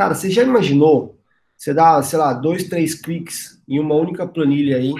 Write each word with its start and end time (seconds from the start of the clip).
Cara, 0.00 0.14
você 0.14 0.30
já 0.30 0.42
imaginou? 0.42 1.20
Você 1.54 1.74
dá, 1.74 2.02
sei 2.02 2.18
lá, 2.18 2.32
dois, 2.32 2.64
três 2.64 2.94
cliques 2.94 3.62
em 3.68 3.78
uma 3.78 3.94
única 3.94 4.26
planilha 4.26 4.78
aí 4.78 4.94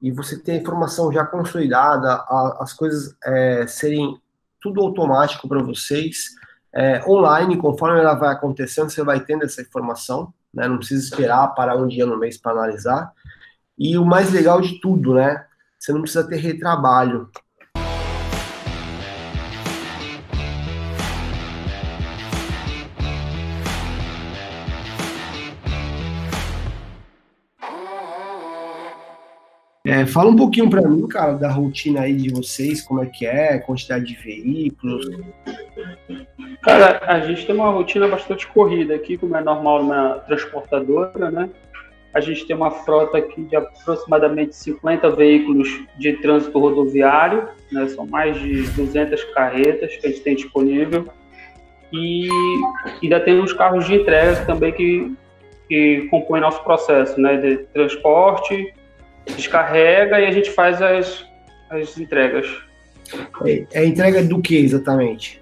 e 0.00 0.12
você 0.12 0.38
tem 0.38 0.54
a 0.54 0.60
informação 0.60 1.12
já 1.12 1.26
consolidada, 1.26 2.12
a, 2.12 2.58
as 2.60 2.72
coisas 2.72 3.16
é, 3.24 3.66
serem 3.66 4.16
tudo 4.60 4.80
automático 4.82 5.48
para 5.48 5.60
vocês, 5.60 6.26
é, 6.72 7.02
online, 7.08 7.56
conforme 7.56 7.98
ela 7.98 8.14
vai 8.14 8.32
acontecendo, 8.32 8.88
você 8.88 9.02
vai 9.02 9.18
tendo 9.18 9.42
essa 9.42 9.62
informação, 9.62 10.32
né? 10.54 10.68
Não 10.68 10.78
precisa 10.78 11.02
esperar 11.02 11.48
parar 11.48 11.76
um 11.76 11.88
dia 11.88 12.06
no 12.06 12.16
mês 12.16 12.38
para 12.38 12.52
analisar. 12.52 13.12
E 13.76 13.98
o 13.98 14.04
mais 14.04 14.30
legal 14.30 14.60
de 14.60 14.80
tudo, 14.80 15.14
né? 15.14 15.44
Você 15.76 15.92
não 15.92 16.02
precisa 16.02 16.22
ter 16.22 16.36
retrabalho. 16.36 17.28
É, 29.90 30.06
fala 30.06 30.30
um 30.30 30.36
pouquinho 30.36 30.70
para 30.70 30.88
mim, 30.88 31.04
cara, 31.08 31.32
da 31.32 31.50
rotina 31.50 32.02
aí 32.02 32.14
de 32.14 32.30
vocês, 32.30 32.80
como 32.80 33.02
é 33.02 33.06
que 33.06 33.26
é, 33.26 33.58
quantidade 33.58 34.04
de 34.04 34.14
veículos. 34.14 35.04
Cara, 36.62 37.00
a 37.08 37.18
gente 37.18 37.44
tem 37.44 37.52
uma 37.52 37.70
rotina 37.70 38.06
bastante 38.06 38.46
corrida 38.46 38.94
aqui, 38.94 39.18
como 39.18 39.36
é 39.36 39.42
normal 39.42 39.82
na 39.82 40.10
transportadora, 40.20 41.32
né? 41.32 41.50
A 42.14 42.20
gente 42.20 42.46
tem 42.46 42.54
uma 42.54 42.70
frota 42.70 43.18
aqui 43.18 43.42
de 43.42 43.56
aproximadamente 43.56 44.54
50 44.54 45.10
veículos 45.10 45.80
de 45.98 46.12
trânsito 46.18 46.56
rodoviário, 46.56 47.48
né? 47.72 47.88
São 47.88 48.06
mais 48.06 48.38
de 48.38 48.62
200 48.70 49.24
carretas 49.34 49.96
que 49.96 50.06
a 50.06 50.10
gente 50.10 50.22
tem 50.22 50.36
disponível. 50.36 51.08
E 51.92 52.28
ainda 53.02 53.18
tem 53.18 53.40
uns 53.40 53.52
carros 53.52 53.86
de 53.86 53.96
entrega 53.96 54.46
também 54.46 54.70
que, 54.70 55.12
que 55.68 56.06
compõem 56.12 56.42
nosso 56.42 56.62
processo, 56.62 57.20
né? 57.20 57.36
De 57.38 57.56
transporte 57.72 58.72
descarrega 59.26 60.20
e 60.20 60.26
a 60.26 60.30
gente 60.30 60.50
faz 60.50 60.80
as, 60.80 61.26
as 61.70 61.96
entregas. 61.98 62.46
É, 63.44 63.66
é 63.72 63.84
entrega 63.84 64.22
do 64.22 64.40
que 64.40 64.56
exatamente? 64.56 65.40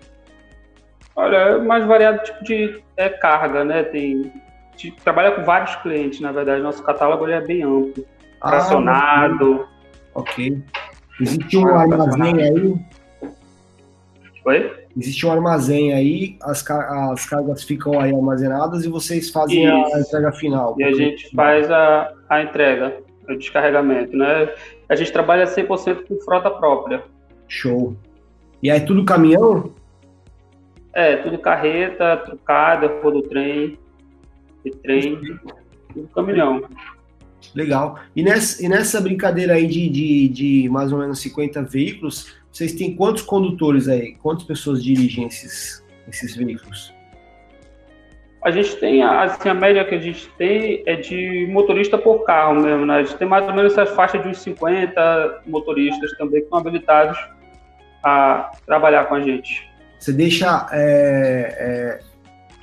Olha, 1.15 1.37
é 1.37 1.59
mais 1.59 1.85
variado 1.85 2.23
tipo 2.23 2.45
de 2.45 2.83
é, 2.97 3.09
carga, 3.09 3.65
né? 3.65 3.83
Tem, 3.83 4.33
trabalha 5.03 5.33
com 5.33 5.45
vários 5.45 5.75
clientes, 5.77 6.21
na 6.21 6.33
verdade. 6.33 6.63
Nosso 6.63 6.83
catálogo 6.83 7.27
é 7.29 7.41
bem 7.41 7.63
amplo. 7.63 8.07
Ah, 8.41 8.51
fracionado. 8.51 9.67
Ok. 10.15 10.63
Existe 11.21 11.57
um 11.57 11.67
armazém 11.67 12.43
aí? 12.43 12.75
Oi? 14.45 14.73
Existe 14.97 15.27
um 15.27 15.33
armazém 15.33 15.93
aí, 15.93 16.39
as, 16.43 16.65
as 16.69 17.27
cargas 17.27 17.63
ficam 17.63 18.01
aí 18.01 18.15
armazenadas 18.15 18.85
e 18.85 18.89
vocês 18.89 19.31
fazem 19.31 19.65
Isso. 19.65 19.97
a 19.97 20.01
entrega 20.01 20.33
final. 20.33 20.75
E 20.79 20.85
a 20.85 20.93
gente 20.93 21.31
faz 21.35 21.71
a, 21.71 22.13
a 22.29 22.43
entrega 22.43 22.97
o 23.29 23.39
descarregamento, 23.39 24.17
né? 24.17 24.53
A 24.89 24.97
gente 24.97 25.13
trabalha 25.13 25.45
100% 25.45 26.07
com 26.07 26.19
frota 26.21 26.51
própria. 26.51 27.03
Show. 27.47 27.97
E 28.63 28.71
aí 28.71 28.81
tudo 28.81 29.05
caminhão? 29.05 29.73
É, 30.93 31.17
tudo 31.17 31.39
carreta, 31.39 32.17
trucada, 32.17 32.89
trem, 33.29 33.79
de 34.65 34.71
trem, 34.83 35.21
tudo 35.93 36.09
caminhão. 36.09 36.63
Legal. 37.55 37.99
E 38.15 38.23
nessa, 38.23 38.65
e 38.65 38.69
nessa 38.69 39.01
brincadeira 39.01 39.55
aí 39.55 39.67
de, 39.67 39.89
de, 39.89 40.29
de 40.29 40.69
mais 40.69 40.93
ou 40.93 40.99
menos 40.99 41.21
50 41.21 41.63
veículos, 41.63 42.35
vocês 42.53 42.73
têm 42.73 42.95
quantos 42.97 43.23
condutores 43.23 43.89
aí? 43.89 44.17
Quantas 44.17 44.45
pessoas 44.45 44.83
dirigem 44.83 45.27
esses, 45.27 45.85
esses 46.09 46.35
veículos? 46.35 46.93
A 48.43 48.51
gente 48.51 48.77
tem, 48.77 49.03
assim, 49.03 49.49
a 49.49 49.55
média 49.55 49.85
que 49.85 49.95
a 49.95 49.99
gente 49.99 50.29
tem 50.39 50.83
é 50.87 50.95
de 50.95 51.47
motorista 51.51 51.99
por 51.99 52.25
carro 52.25 52.55
mesmo, 52.55 52.87
né? 52.87 52.97
A 52.97 53.03
gente 53.03 53.17
tem 53.17 53.27
mais 53.27 53.47
ou 53.47 53.55
menos 53.55 53.77
essa 53.77 53.95
faixa 53.95 54.19
de 54.19 54.29
uns 54.29 54.39
50 54.39 55.43
motoristas 55.47 56.13
também 56.17 56.41
que 56.41 56.47
estão 56.47 56.59
habilitados 56.59 57.19
a 58.03 58.53
trabalhar 58.65 59.07
com 59.07 59.17
a 59.17 59.21
gente. 59.21 59.69
Você 59.99 60.13
deixa. 60.13 60.69
É, 60.71 61.57
é, 61.59 62.01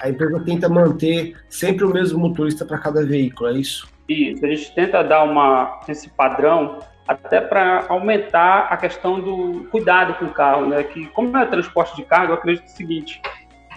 a 0.02 0.10
empresa 0.10 0.44
tenta 0.46 0.70
manter 0.70 1.36
sempre 1.50 1.84
o 1.84 1.90
mesmo 1.90 2.20
motorista 2.20 2.66
para 2.66 2.78
cada 2.78 3.06
veículo, 3.06 3.50
é 3.50 3.54
isso? 3.54 3.88
Isso, 4.08 4.46
a 4.46 4.50
gente 4.50 4.74
tenta 4.74 5.04
dar 5.04 5.24
uma, 5.24 5.82
esse 5.88 6.10
padrão 6.10 6.80
até 7.08 7.42
para 7.42 7.86
aumentar 7.90 8.68
a 8.70 8.78
questão 8.78 9.20
do 9.20 9.66
cuidado 9.72 10.14
com 10.16 10.26
o 10.26 10.34
carro, 10.34 10.68
né? 10.68 10.84
Que 10.84 11.08
como 11.08 11.36
é 11.38 11.46
transporte 11.46 11.96
de 11.96 12.04
carga, 12.04 12.34
eu 12.34 12.38
acredito 12.38 12.66
o 12.66 12.72
seguinte: 12.72 13.22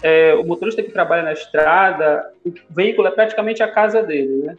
é, 0.02 0.34
o 0.34 0.44
motorista 0.44 0.82
que 0.82 0.90
trabalha 0.90 1.22
na 1.22 1.32
estrada, 1.32 2.32
o 2.44 2.52
veículo 2.70 3.08
é 3.08 3.10
praticamente 3.10 3.62
a 3.62 3.68
casa 3.68 4.02
dele, 4.02 4.44
né? 4.44 4.56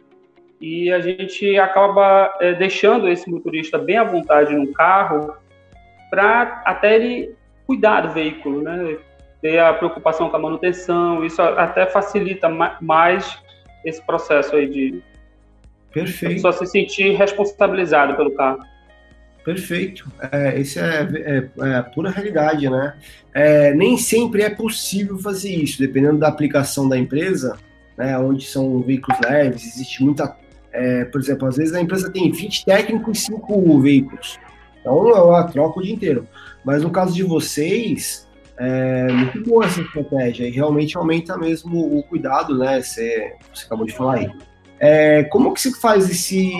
E 0.60 0.92
a 0.92 1.00
gente 1.00 1.58
acaba 1.58 2.36
é, 2.40 2.52
deixando 2.52 3.08
esse 3.08 3.30
motorista 3.30 3.78
bem 3.78 3.96
à 3.96 4.04
vontade 4.04 4.54
no 4.54 4.70
carro 4.72 5.34
para 6.10 6.62
até 6.66 6.96
ele 6.96 7.34
cuidar 7.66 8.02
do 8.02 8.12
veículo, 8.12 8.62
né? 8.62 8.98
Ter 9.40 9.58
a 9.58 9.72
preocupação 9.72 10.28
com 10.28 10.36
a 10.36 10.40
manutenção, 10.40 11.24
isso 11.24 11.40
até 11.40 11.86
facilita 11.86 12.48
mais 12.80 13.38
esse 13.84 14.04
processo 14.04 14.54
aí 14.54 14.68
de 14.68 15.02
Perfeito. 15.90 16.34
pessoa 16.34 16.52
se 16.52 16.66
sentir 16.66 17.12
responsabilizado 17.12 18.14
pelo 18.14 18.32
carro. 18.32 18.60
Perfeito. 19.44 20.10
É, 20.32 20.60
é, 20.60 20.60
é, 20.60 21.48
é, 21.66 21.74
a 21.76 21.82
pura 21.82 22.10
realidade, 22.10 22.68
né? 22.68 22.94
É, 23.32 23.74
nem 23.74 23.96
sempre 23.96 24.42
é 24.42 24.50
possível 24.50 25.18
fazer 25.18 25.50
isso, 25.50 25.78
dependendo 25.78 26.18
da 26.18 26.28
aplicação 26.28 26.88
da 26.88 26.98
empresa, 26.98 27.56
né, 27.96 28.18
onde 28.18 28.44
são 28.44 28.80
veículos 28.80 29.18
leves, 29.20 29.64
existe 29.64 30.02
muita. 30.02 30.36
É, 30.72 31.04
por 31.04 31.20
exemplo, 31.20 31.48
às 31.48 31.56
vezes 31.56 31.74
a 31.74 31.80
empresa 31.80 32.10
tem 32.10 32.30
20 32.30 32.64
técnicos 32.64 33.18
e 33.18 33.22
5 33.22 33.80
veículos. 33.80 34.38
Então 34.80 35.08
ela 35.08 35.44
troca 35.44 35.78
o 35.78 35.82
dia 35.82 35.94
inteiro. 35.94 36.26
Mas 36.64 36.82
no 36.82 36.90
caso 36.90 37.14
de 37.14 37.22
vocês, 37.22 38.28
é 38.56 39.10
muito 39.10 39.42
boa 39.42 39.64
essa 39.64 39.80
estratégia 39.80 40.46
e 40.46 40.50
realmente 40.50 40.96
aumenta 40.96 41.36
mesmo 41.36 41.98
o 41.98 42.02
cuidado, 42.02 42.56
né? 42.56 42.80
Você, 42.80 43.34
você 43.52 43.64
acabou 43.66 43.86
de 43.86 43.92
falar 43.92 44.16
aí. 44.16 44.30
É, 44.82 45.24
como 45.24 45.52
que 45.52 45.60
se 45.60 45.78
faz 45.78 46.08
esse, 46.10 46.52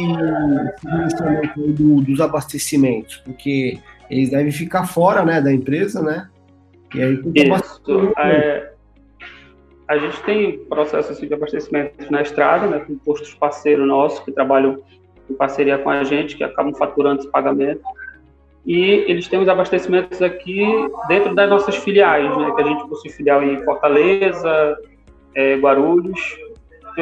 esse 1.06 1.72
do, 1.72 2.02
dos 2.02 2.20
abastecimentos? 2.20 3.16
Porque 3.24 3.78
eles 4.10 4.30
devem 4.30 4.52
ficar 4.52 4.86
fora 4.86 5.24
né, 5.24 5.40
da 5.40 5.50
empresa, 5.50 6.02
né? 6.02 6.28
E 6.94 7.02
aí 7.02 7.14
Isso, 7.34 8.12
é, 8.18 8.72
a 9.88 9.96
gente 9.96 10.22
tem 10.22 10.58
processo 10.66 11.12
assim, 11.12 11.26
de 11.26 11.32
abastecimento 11.32 12.12
na 12.12 12.20
estrada, 12.20 12.66
né, 12.66 12.80
com 12.80 12.98
postos 12.98 13.32
parceiros 13.34 13.88
nossos 13.88 14.20
que 14.20 14.32
trabalham 14.32 14.82
em 15.28 15.34
parceria 15.34 15.78
com 15.78 15.88
a 15.88 16.04
gente, 16.04 16.36
que 16.36 16.44
acabam 16.44 16.74
faturando 16.74 17.20
esse 17.20 17.30
pagamento. 17.30 17.82
E 18.66 19.04
eles 19.08 19.28
têm 19.28 19.40
os 19.40 19.48
abastecimentos 19.48 20.20
aqui 20.20 20.62
dentro 21.08 21.34
das 21.34 21.48
nossas 21.48 21.76
filiais, 21.76 22.36
né, 22.36 22.52
que 22.54 22.60
a 22.60 22.66
gente 22.66 22.86
possui 22.86 23.10
filial 23.10 23.42
em 23.42 23.64
Fortaleza, 23.64 24.76
é, 25.34 25.56
Guarulhos, 25.56 26.20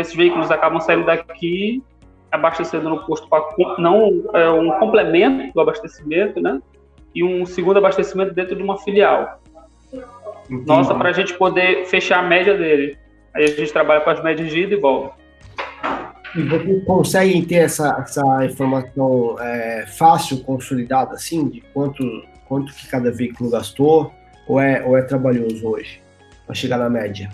esses 0.00 0.14
veículos 0.14 0.50
acabam 0.50 0.80
saindo 0.80 1.06
daqui, 1.06 1.82
abastecendo 2.30 2.88
no 2.88 3.04
posto 3.06 3.28
para 3.28 3.44
não 3.78 4.24
é 4.34 4.50
um 4.50 4.70
complemento 4.78 5.52
do 5.54 5.60
abastecimento, 5.60 6.40
né? 6.40 6.60
E 7.14 7.24
um 7.24 7.46
segundo 7.46 7.78
abastecimento 7.78 8.34
dentro 8.34 8.54
de 8.54 8.62
uma 8.62 8.78
filial. 8.78 9.40
Entendi. 10.44 10.66
Nossa, 10.66 10.94
para 10.94 11.10
a 11.10 11.12
gente 11.12 11.34
poder 11.34 11.86
fechar 11.86 12.20
a 12.20 12.22
média 12.22 12.56
dele. 12.56 12.96
Aí 13.34 13.44
a 13.44 13.48
gente 13.48 13.72
trabalha 13.72 14.00
com 14.00 14.10
as 14.10 14.22
médias 14.22 14.50
de 14.50 14.60
ida 14.60 14.74
e 14.74 14.76
volta. 14.76 15.14
E 16.34 16.42
vocês 16.42 16.84
conseguem 16.84 17.44
ter 17.44 17.56
essa, 17.56 17.96
essa 18.00 18.44
informação 18.44 19.36
é, 19.40 19.86
fácil, 19.86 20.42
consolidada, 20.44 21.14
assim, 21.14 21.48
de 21.48 21.60
quanto, 21.72 22.04
quanto 22.46 22.72
que 22.74 22.88
cada 22.88 23.10
veículo 23.10 23.50
gastou? 23.50 24.12
Ou 24.46 24.60
é, 24.60 24.82
ou 24.84 24.96
é 24.96 25.02
trabalhoso 25.02 25.66
hoje 25.66 26.00
para 26.46 26.54
chegar 26.54 26.78
na 26.78 26.88
média? 26.88 27.30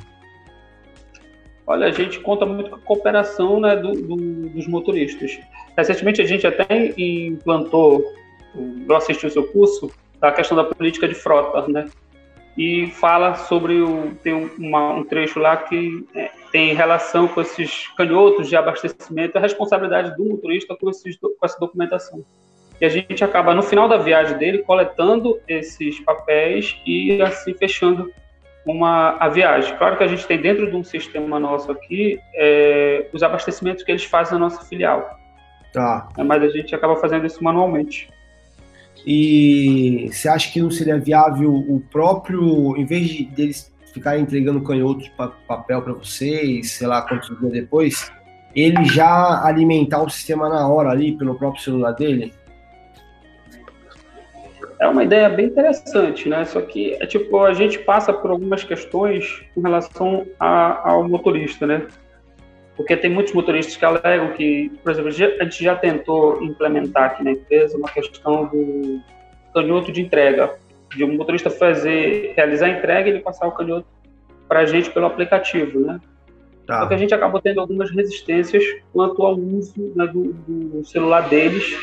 Olha, 1.66 1.86
a 1.86 1.90
gente 1.90 2.20
conta 2.20 2.44
muito 2.44 2.70
com 2.70 2.76
a 2.76 2.80
cooperação 2.80 3.58
né, 3.58 3.74
do, 3.76 3.92
do, 3.92 4.16
dos 4.50 4.66
motoristas. 4.66 5.38
Recentemente 5.76 6.20
a 6.20 6.26
gente 6.26 6.46
até 6.46 6.92
implantou, 6.96 8.04
eu 8.54 8.96
assisti 8.96 9.26
o 9.26 9.30
seu 9.30 9.46
curso, 9.48 9.90
a 10.20 10.30
questão 10.30 10.56
da 10.56 10.64
política 10.64 11.08
de 11.08 11.14
frota, 11.14 11.66
né? 11.68 11.88
E 12.56 12.86
fala 12.86 13.34
sobre 13.34 13.80
o. 13.80 14.14
Tem 14.22 14.32
uma, 14.58 14.94
um 14.94 15.04
trecho 15.04 15.40
lá 15.40 15.56
que 15.56 16.06
é, 16.14 16.30
tem 16.52 16.72
relação 16.72 17.26
com 17.26 17.40
esses 17.40 17.88
canhotos 17.96 18.48
de 18.48 18.54
abastecimento, 18.54 19.36
a 19.36 19.40
responsabilidade 19.40 20.16
do 20.16 20.24
motorista 20.24 20.76
com, 20.76 20.88
esses, 20.88 21.18
com 21.18 21.34
essa 21.42 21.58
documentação. 21.58 22.24
E 22.80 22.84
a 22.84 22.88
gente 22.88 23.24
acaba, 23.24 23.54
no 23.54 23.62
final 23.62 23.88
da 23.88 23.96
viagem 23.96 24.38
dele, 24.38 24.58
coletando 24.58 25.40
esses 25.48 25.98
papéis 26.00 26.76
e 26.86 27.20
assim 27.20 27.54
fechando 27.54 28.12
uma 28.66 29.16
a 29.18 29.28
viagem. 29.28 29.76
Claro 29.76 29.96
que 29.96 30.04
a 30.04 30.06
gente 30.06 30.26
tem 30.26 30.40
dentro 30.40 30.70
de 30.70 30.76
um 30.76 30.84
sistema 30.84 31.38
nosso 31.38 31.70
aqui 31.70 32.18
é, 32.34 33.08
os 33.12 33.22
abastecimentos 33.22 33.82
que 33.82 33.92
eles 33.92 34.04
fazem 34.04 34.34
na 34.34 34.46
nossa 34.46 34.64
filial. 34.64 35.18
Tá. 35.72 36.08
É, 36.16 36.22
mas 36.22 36.42
a 36.42 36.48
gente 36.48 36.74
acaba 36.74 36.96
fazendo 36.96 37.26
isso 37.26 37.42
manualmente. 37.42 38.08
E 39.06 40.08
você 40.10 40.28
acha 40.28 40.50
que 40.50 40.62
não 40.62 40.70
seria 40.70 40.98
viável 40.98 41.52
o 41.52 41.82
próprio, 41.90 42.74
em 42.76 42.86
vez 42.86 43.08
de 43.08 43.24
deles 43.24 43.74
ficar 43.92 44.18
entregando 44.18 44.62
canhoto 44.62 45.04
de 45.04 45.12
papel 45.46 45.82
para 45.82 45.92
vocês, 45.92 46.72
sei 46.72 46.86
lá 46.86 47.02
quantos 47.02 47.28
dias 47.38 47.52
depois, 47.52 48.10
ele 48.54 48.84
já 48.84 49.44
alimentar 49.44 50.02
o 50.02 50.08
sistema 50.08 50.48
na 50.48 50.66
hora 50.66 50.90
ali 50.90 51.16
pelo 51.16 51.34
próprio 51.34 51.62
celular 51.62 51.92
dele? 51.92 52.32
É 54.84 54.88
uma 54.88 55.02
ideia 55.02 55.30
bem 55.30 55.46
interessante, 55.46 56.28
né? 56.28 56.44
Só 56.44 56.60
que 56.60 56.92
é 57.00 57.06
tipo 57.06 57.38
a 57.38 57.54
gente 57.54 57.78
passa 57.78 58.12
por 58.12 58.30
algumas 58.30 58.62
questões 58.62 59.42
com 59.54 59.62
relação 59.62 60.26
a, 60.38 60.90
ao 60.90 61.08
motorista, 61.08 61.66
né? 61.66 61.86
Porque 62.76 62.94
tem 62.94 63.10
muitos 63.10 63.32
motoristas 63.32 63.78
que 63.78 63.84
alegam 63.84 64.32
que, 64.32 64.70
por 64.82 64.92
exemplo, 64.92 65.08
a 65.08 65.44
gente 65.44 65.64
já 65.64 65.74
tentou 65.74 66.42
implementar 66.42 67.04
aqui 67.04 67.24
na 67.24 67.30
empresa 67.30 67.78
uma 67.78 67.88
questão 67.88 68.44
do 68.44 69.00
canhoto 69.54 69.90
de 69.90 70.02
entrega, 70.02 70.54
de 70.94 71.02
um 71.02 71.16
motorista 71.16 71.48
fazer, 71.48 72.34
realizar 72.36 72.66
a 72.66 72.70
entrega 72.70 73.08
e 73.08 73.12
ele 73.12 73.20
passar 73.20 73.46
o 73.46 73.52
canhoto 73.52 73.86
para 74.46 74.60
a 74.60 74.66
gente 74.66 74.90
pelo 74.90 75.06
aplicativo, 75.06 75.80
né? 75.80 75.98
Tá. 76.66 76.80
Só 76.80 76.88
que 76.88 76.94
a 76.94 76.98
gente 76.98 77.14
acabou 77.14 77.40
tendo 77.40 77.58
algumas 77.58 77.90
resistências 77.90 78.62
quanto 78.92 79.22
ao 79.22 79.34
uso 79.34 79.92
né, 79.96 80.06
do, 80.06 80.34
do, 80.46 80.84
celular 80.84 81.26
deles 81.26 81.74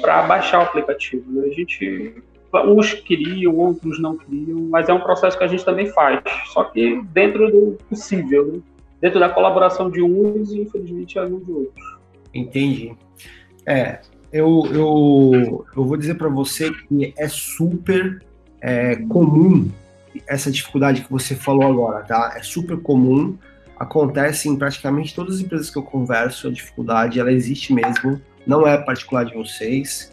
para 0.00 0.22
baixar 0.22 0.60
o 0.60 0.62
aplicativo. 0.62 1.30
Né? 1.30 1.48
A 1.50 1.54
gente, 1.54 2.14
uns 2.54 2.94
queriam, 2.94 3.56
outros 3.56 4.00
não 4.00 4.16
queriam, 4.16 4.60
mas 4.70 4.88
é 4.88 4.92
um 4.92 5.00
processo 5.00 5.36
que 5.36 5.44
a 5.44 5.48
gente 5.48 5.64
também 5.64 5.86
faz, 5.86 6.20
só 6.52 6.64
que 6.64 7.02
dentro 7.12 7.50
do 7.50 7.78
possível, 7.88 8.52
né? 8.52 8.60
dentro 9.00 9.20
da 9.20 9.28
colaboração 9.28 9.90
de 9.90 10.02
uns 10.02 10.50
e 10.50 10.62
infelizmente 10.62 11.18
a 11.18 11.24
de 11.24 11.32
outros. 11.32 11.98
Entendi. 12.34 12.92
É, 13.66 14.00
eu, 14.32 14.62
eu, 14.72 15.66
eu 15.76 15.84
vou 15.84 15.96
dizer 15.96 16.14
para 16.14 16.28
você 16.28 16.70
que 16.70 17.14
é 17.16 17.28
super 17.28 18.22
é, 18.60 18.96
comum 18.96 19.70
essa 20.26 20.50
dificuldade 20.50 21.02
que 21.02 21.10
você 21.10 21.34
falou 21.34 21.64
agora, 21.64 22.04
tá? 22.04 22.34
É 22.36 22.42
super 22.42 22.78
comum, 22.78 23.36
acontece 23.78 24.48
em 24.48 24.56
praticamente 24.56 25.14
todas 25.14 25.36
as 25.36 25.40
empresas 25.40 25.70
que 25.70 25.78
eu 25.78 25.82
converso, 25.82 26.48
a 26.48 26.50
dificuldade, 26.50 27.20
ela 27.20 27.32
existe 27.32 27.72
mesmo, 27.72 28.20
não 28.46 28.66
é 28.66 28.76
particular 28.78 29.24
de 29.24 29.34
vocês. 29.34 30.12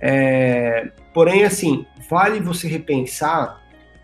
É, 0.00 0.90
porém, 1.16 1.44
assim, 1.44 1.86
vale 2.10 2.40
você 2.40 2.68
repensar 2.68 3.62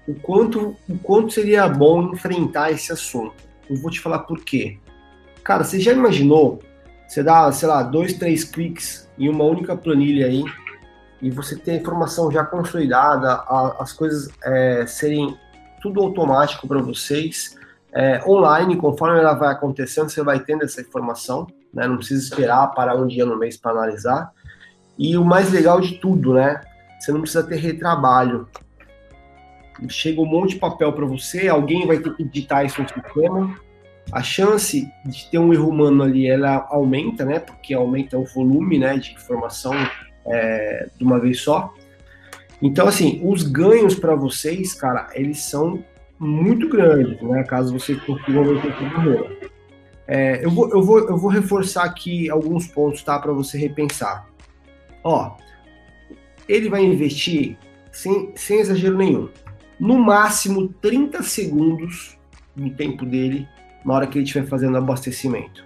o 0.08 0.14
quanto, 0.14 0.74
o 0.88 0.96
quanto 0.96 1.30
seria 1.30 1.68
bom 1.68 2.10
enfrentar 2.14 2.70
esse 2.70 2.90
assunto. 2.90 3.34
Eu 3.68 3.76
vou 3.76 3.90
te 3.90 4.00
falar 4.00 4.20
por 4.20 4.42
quê. 4.42 4.78
Cara, 5.44 5.62
você 5.62 5.78
já 5.78 5.92
imaginou? 5.92 6.62
Você 7.06 7.22
dá, 7.22 7.52
sei 7.52 7.68
lá, 7.68 7.82
dois, 7.82 8.14
três 8.14 8.44
cliques 8.44 9.10
em 9.18 9.28
uma 9.28 9.44
única 9.44 9.76
planilha 9.76 10.24
aí 10.24 10.42
e 11.20 11.30
você 11.30 11.54
ter 11.54 11.72
a 11.72 11.76
informação 11.76 12.32
já 12.32 12.46
consolidada, 12.46 13.30
a, 13.30 13.76
as 13.80 13.92
coisas 13.92 14.30
é, 14.42 14.86
serem 14.86 15.36
tudo 15.82 16.00
automático 16.00 16.66
para 16.66 16.80
vocês, 16.80 17.58
é, 17.92 18.22
online, 18.26 18.74
conforme 18.74 19.18
ela 19.18 19.34
vai 19.34 19.52
acontecendo, 19.52 20.08
você 20.08 20.22
vai 20.22 20.40
tendo 20.40 20.64
essa 20.64 20.80
informação, 20.80 21.46
né? 21.74 21.86
Não 21.86 21.98
precisa 21.98 22.24
esperar 22.24 22.68
parar 22.68 22.96
um 22.96 23.06
dia 23.06 23.26
no 23.26 23.38
mês 23.38 23.58
para 23.58 23.72
analisar. 23.72 24.32
E 24.98 25.14
o 25.18 25.22
mais 25.22 25.52
legal 25.52 25.78
de 25.78 25.98
tudo, 25.98 26.32
né? 26.32 26.58
Você 27.02 27.10
não 27.10 27.20
precisa 27.20 27.42
ter 27.42 27.56
retrabalho. 27.56 28.46
Chega 29.88 30.20
um 30.20 30.24
monte 30.24 30.50
de 30.50 30.60
papel 30.60 30.92
para 30.92 31.04
você, 31.04 31.48
alguém 31.48 31.84
vai 31.84 31.98
ter 31.98 32.14
que 32.14 32.22
editar 32.22 32.62
isso 32.62 32.80
no 32.80 32.88
sistema. 32.88 33.58
A 34.12 34.22
chance 34.22 34.88
de 35.04 35.28
ter 35.28 35.38
um 35.38 35.52
erro 35.52 35.68
humano 35.68 36.04
ali, 36.04 36.28
ela 36.28 36.64
aumenta, 36.70 37.24
né? 37.24 37.40
Porque 37.40 37.74
aumenta 37.74 38.16
o 38.16 38.24
volume, 38.24 38.78
né, 38.78 38.96
de 38.98 39.14
informação 39.14 39.72
é, 40.24 40.88
de 40.96 41.02
uma 41.02 41.18
vez 41.18 41.40
só. 41.40 41.74
Então, 42.60 42.86
assim, 42.86 43.20
os 43.24 43.42
ganhos 43.42 43.96
para 43.96 44.14
vocês, 44.14 44.72
cara, 44.72 45.10
eles 45.14 45.40
são 45.42 45.84
muito 46.20 46.68
grandes, 46.68 47.20
né? 47.20 47.42
Caso 47.42 47.76
você 47.76 47.96
consiga 47.96 48.44
ver 48.44 48.54
o 48.54 49.42
é, 50.06 50.44
eu, 50.44 50.50
vou, 50.50 50.70
eu, 50.70 50.82
vou, 50.82 50.98
eu 51.00 51.16
vou 51.16 51.30
reforçar 51.30 51.82
aqui 51.82 52.30
alguns 52.30 52.68
pontos, 52.68 53.02
tá? 53.02 53.18
Para 53.18 53.32
você 53.32 53.58
repensar. 53.58 54.28
Ó, 55.02 55.36
ele 56.48 56.68
vai 56.68 56.84
investir, 56.84 57.56
sem, 57.90 58.32
sem 58.36 58.60
exagero 58.60 58.96
nenhum, 58.96 59.28
no 59.78 59.98
máximo 59.98 60.68
30 60.80 61.22
segundos 61.22 62.18
no 62.54 62.70
tempo 62.70 63.04
dele 63.04 63.48
na 63.84 63.94
hora 63.94 64.06
que 64.06 64.18
ele 64.18 64.24
estiver 64.24 64.46
fazendo 64.46 64.76
abastecimento. 64.76 65.64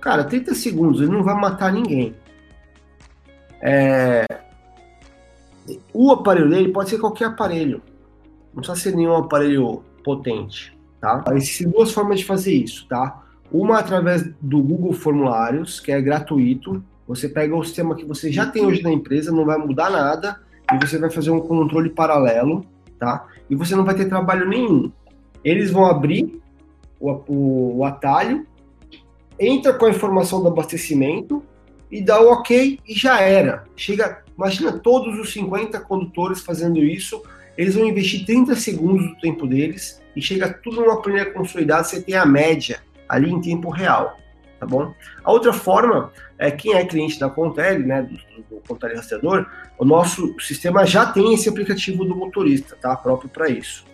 Cara, 0.00 0.24
30 0.24 0.54
segundos, 0.54 1.00
ele 1.00 1.10
não 1.10 1.22
vai 1.22 1.34
matar 1.34 1.72
ninguém. 1.72 2.14
É... 3.60 4.24
O 5.92 6.12
aparelho 6.12 6.48
dele 6.48 6.72
pode 6.72 6.90
ser 6.90 6.98
qualquer 6.98 7.26
aparelho. 7.26 7.82
Não 8.54 8.62
precisa 8.62 8.78
ser 8.78 8.96
nenhum 8.96 9.16
aparelho 9.16 9.82
potente, 10.04 10.78
tá? 11.00 11.24
Existem 11.32 11.68
duas 11.68 11.92
formas 11.92 12.20
de 12.20 12.24
fazer 12.24 12.54
isso, 12.54 12.86
tá? 12.86 13.22
Uma 13.50 13.78
através 13.80 14.24
do 14.40 14.62
Google 14.62 14.92
Formulários, 14.92 15.80
que 15.80 15.90
é 15.90 16.00
gratuito. 16.00 16.82
Você 17.06 17.28
pega 17.28 17.54
o 17.54 17.64
sistema 17.64 17.94
que 17.94 18.04
você 18.04 18.32
já 18.32 18.46
tem 18.46 18.64
hoje 18.64 18.82
na 18.82 18.92
empresa, 18.92 19.32
não 19.32 19.44
vai 19.44 19.58
mudar 19.58 19.90
nada, 19.90 20.40
e 20.72 20.84
você 20.84 20.98
vai 20.98 21.10
fazer 21.10 21.30
um 21.30 21.40
controle 21.40 21.90
paralelo, 21.90 22.64
tá? 22.98 23.26
E 23.48 23.54
você 23.54 23.76
não 23.76 23.84
vai 23.84 23.94
ter 23.94 24.06
trabalho 24.06 24.48
nenhum. 24.48 24.90
Eles 25.44 25.70
vão 25.70 25.86
abrir 25.86 26.40
o, 26.98 27.10
o, 27.28 27.76
o 27.78 27.84
atalho, 27.84 28.46
entra 29.38 29.72
com 29.72 29.86
a 29.86 29.90
informação 29.90 30.42
do 30.42 30.48
abastecimento, 30.48 31.42
e 31.90 32.02
dá 32.02 32.20
o 32.20 32.32
ok 32.32 32.78
e 32.86 32.94
já 32.94 33.20
era. 33.20 33.64
Chega, 33.76 34.22
imagina 34.36 34.72
todos 34.72 35.18
os 35.18 35.32
50 35.32 35.80
condutores 35.80 36.40
fazendo 36.40 36.78
isso, 36.78 37.22
eles 37.56 37.74
vão 37.74 37.86
investir 37.86 38.26
30 38.26 38.54
segundos 38.56 39.06
do 39.06 39.16
tempo 39.18 39.46
deles 39.46 40.02
e 40.14 40.20
chega 40.20 40.52
tudo 40.62 40.80
numa 40.80 41.00
planilha 41.00 41.32
consolidada, 41.32 41.84
você 41.84 42.02
tem 42.02 42.14
a 42.14 42.26
média 42.26 42.80
ali 43.08 43.30
em 43.30 43.40
tempo 43.40 43.70
real, 43.70 44.18
tá 44.58 44.66
bom? 44.66 44.94
A 45.24 45.32
outra 45.32 45.52
forma 45.52 46.12
é 46.38 46.50
quem 46.50 46.74
é 46.74 46.84
cliente 46.84 47.18
da 47.18 47.28
Contele, 47.28 47.84
né, 47.84 48.02
do, 48.02 48.56
do 48.56 48.62
Contele 48.66 48.94
Rastreador, 48.94 49.46
o 49.78 49.84
nosso 49.84 50.34
sistema 50.40 50.84
já 50.86 51.06
tem 51.06 51.34
esse 51.34 51.48
aplicativo 51.48 52.04
do 52.04 52.16
motorista, 52.16 52.76
tá? 52.76 52.96
Próprio 52.96 53.28
para 53.28 53.48
isso. 53.48 53.84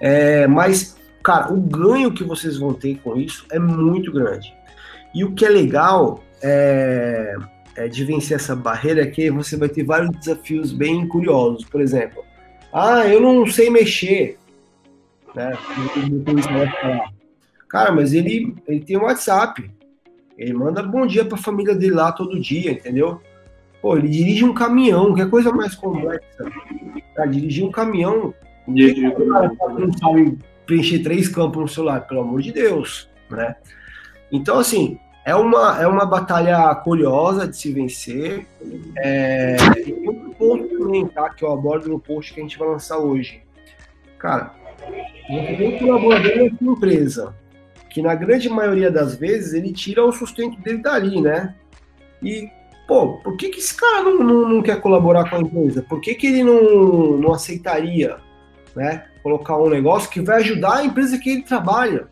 É, 0.00 0.46
mas, 0.46 0.96
cara, 1.22 1.52
o 1.52 1.60
ganho 1.60 2.12
que 2.12 2.24
vocês 2.24 2.56
vão 2.56 2.72
ter 2.72 2.98
com 2.98 3.16
isso 3.16 3.46
é 3.50 3.58
muito 3.58 4.12
grande. 4.12 4.54
E 5.14 5.24
o 5.24 5.34
que 5.34 5.44
é 5.44 5.48
legal 5.48 6.22
é, 6.42 7.34
é, 7.76 7.88
de 7.88 8.04
vencer 8.04 8.36
essa 8.36 8.54
barreira 8.54 9.02
é 9.02 9.06
que 9.06 9.30
você 9.30 9.56
vai 9.56 9.68
ter 9.68 9.84
vários 9.84 10.10
desafios 10.10 10.72
bem 10.72 11.06
curiosos. 11.08 11.64
Por 11.64 11.80
exemplo, 11.80 12.24
ah, 12.72 13.06
eu 13.06 13.20
não 13.20 13.46
sei 13.46 13.70
mexer. 13.70 14.38
Né? 15.34 15.56
Cara, 17.68 17.92
mas 17.92 18.12
ele, 18.12 18.54
ele 18.66 18.80
tem 18.80 18.96
um 18.96 19.02
WhatsApp. 19.02 19.70
Ele 20.36 20.52
manda 20.52 20.82
bom 20.82 21.06
dia 21.06 21.24
para 21.24 21.36
a 21.36 21.42
família 21.42 21.74
dele 21.74 21.94
lá 21.94 22.12
todo 22.12 22.40
dia, 22.40 22.72
entendeu? 22.72 23.20
Pô, 23.82 23.96
ele 23.96 24.08
dirige 24.08 24.44
um 24.44 24.54
caminhão, 24.54 25.14
que 25.14 25.20
é 25.20 25.26
coisa 25.26 25.52
mais 25.52 25.74
complexa. 25.74 26.50
Cara, 27.14 27.28
dirigir 27.28 27.64
um 27.64 27.70
caminhão. 27.70 28.34
Dirigir 28.66 29.12
um 29.16 30.36
preencher 30.66 31.00
três 31.00 31.28
campos 31.28 31.62
no 31.62 31.68
celular, 31.68 32.06
pelo 32.06 32.20
amor 32.20 32.42
de 32.42 32.52
Deus, 32.52 33.08
né? 33.30 33.56
Então, 34.30 34.58
assim, 34.58 34.98
é 35.24 35.34
uma, 35.34 35.80
é 35.80 35.86
uma 35.86 36.04
batalha 36.04 36.74
curiosa 36.76 37.48
de 37.48 37.56
se 37.56 37.72
vencer. 37.72 38.46
É, 38.98 39.56
e 39.76 39.82
tem 39.82 40.08
um 40.08 40.30
ponto 40.32 40.68
também, 40.68 41.06
tá, 41.06 41.30
que 41.30 41.44
eu 41.44 41.52
abordo 41.52 41.88
no 41.88 41.98
post 41.98 42.32
que 42.32 42.40
a 42.40 42.42
gente 42.42 42.58
vai 42.58 42.68
lançar 42.68 42.98
hoje. 42.98 43.42
Cara, 44.18 44.54
você 45.28 45.56
tem 45.56 45.74
um 45.74 45.78
colaborador 45.78 46.50
na 46.60 46.72
empresa, 46.72 47.34
que 47.90 48.02
na 48.02 48.14
grande 48.14 48.48
maioria 48.48 48.90
das 48.90 49.16
vezes 49.16 49.54
ele 49.54 49.72
tira 49.72 50.04
o 50.04 50.12
sustento 50.12 50.60
dele 50.60 50.78
dali, 50.78 51.20
né? 51.20 51.54
E, 52.22 52.48
pô, 52.86 53.18
por 53.18 53.36
que, 53.36 53.48
que 53.48 53.58
esse 53.58 53.74
cara 53.74 54.02
não, 54.02 54.18
não, 54.22 54.48
não 54.48 54.62
quer 54.62 54.80
colaborar 54.80 55.28
com 55.28 55.36
a 55.36 55.40
empresa? 55.40 55.82
Por 55.82 56.00
que, 56.00 56.14
que 56.14 56.26
ele 56.26 56.44
não, 56.44 57.16
não 57.16 57.32
aceitaria, 57.32 58.16
né? 58.74 59.06
Colocar 59.22 59.56
um 59.58 59.68
negócio 59.68 60.10
que 60.10 60.20
vai 60.20 60.38
ajudar 60.38 60.78
a 60.78 60.84
empresa 60.84 61.18
que 61.18 61.30
ele 61.30 61.42
trabalha? 61.42 62.08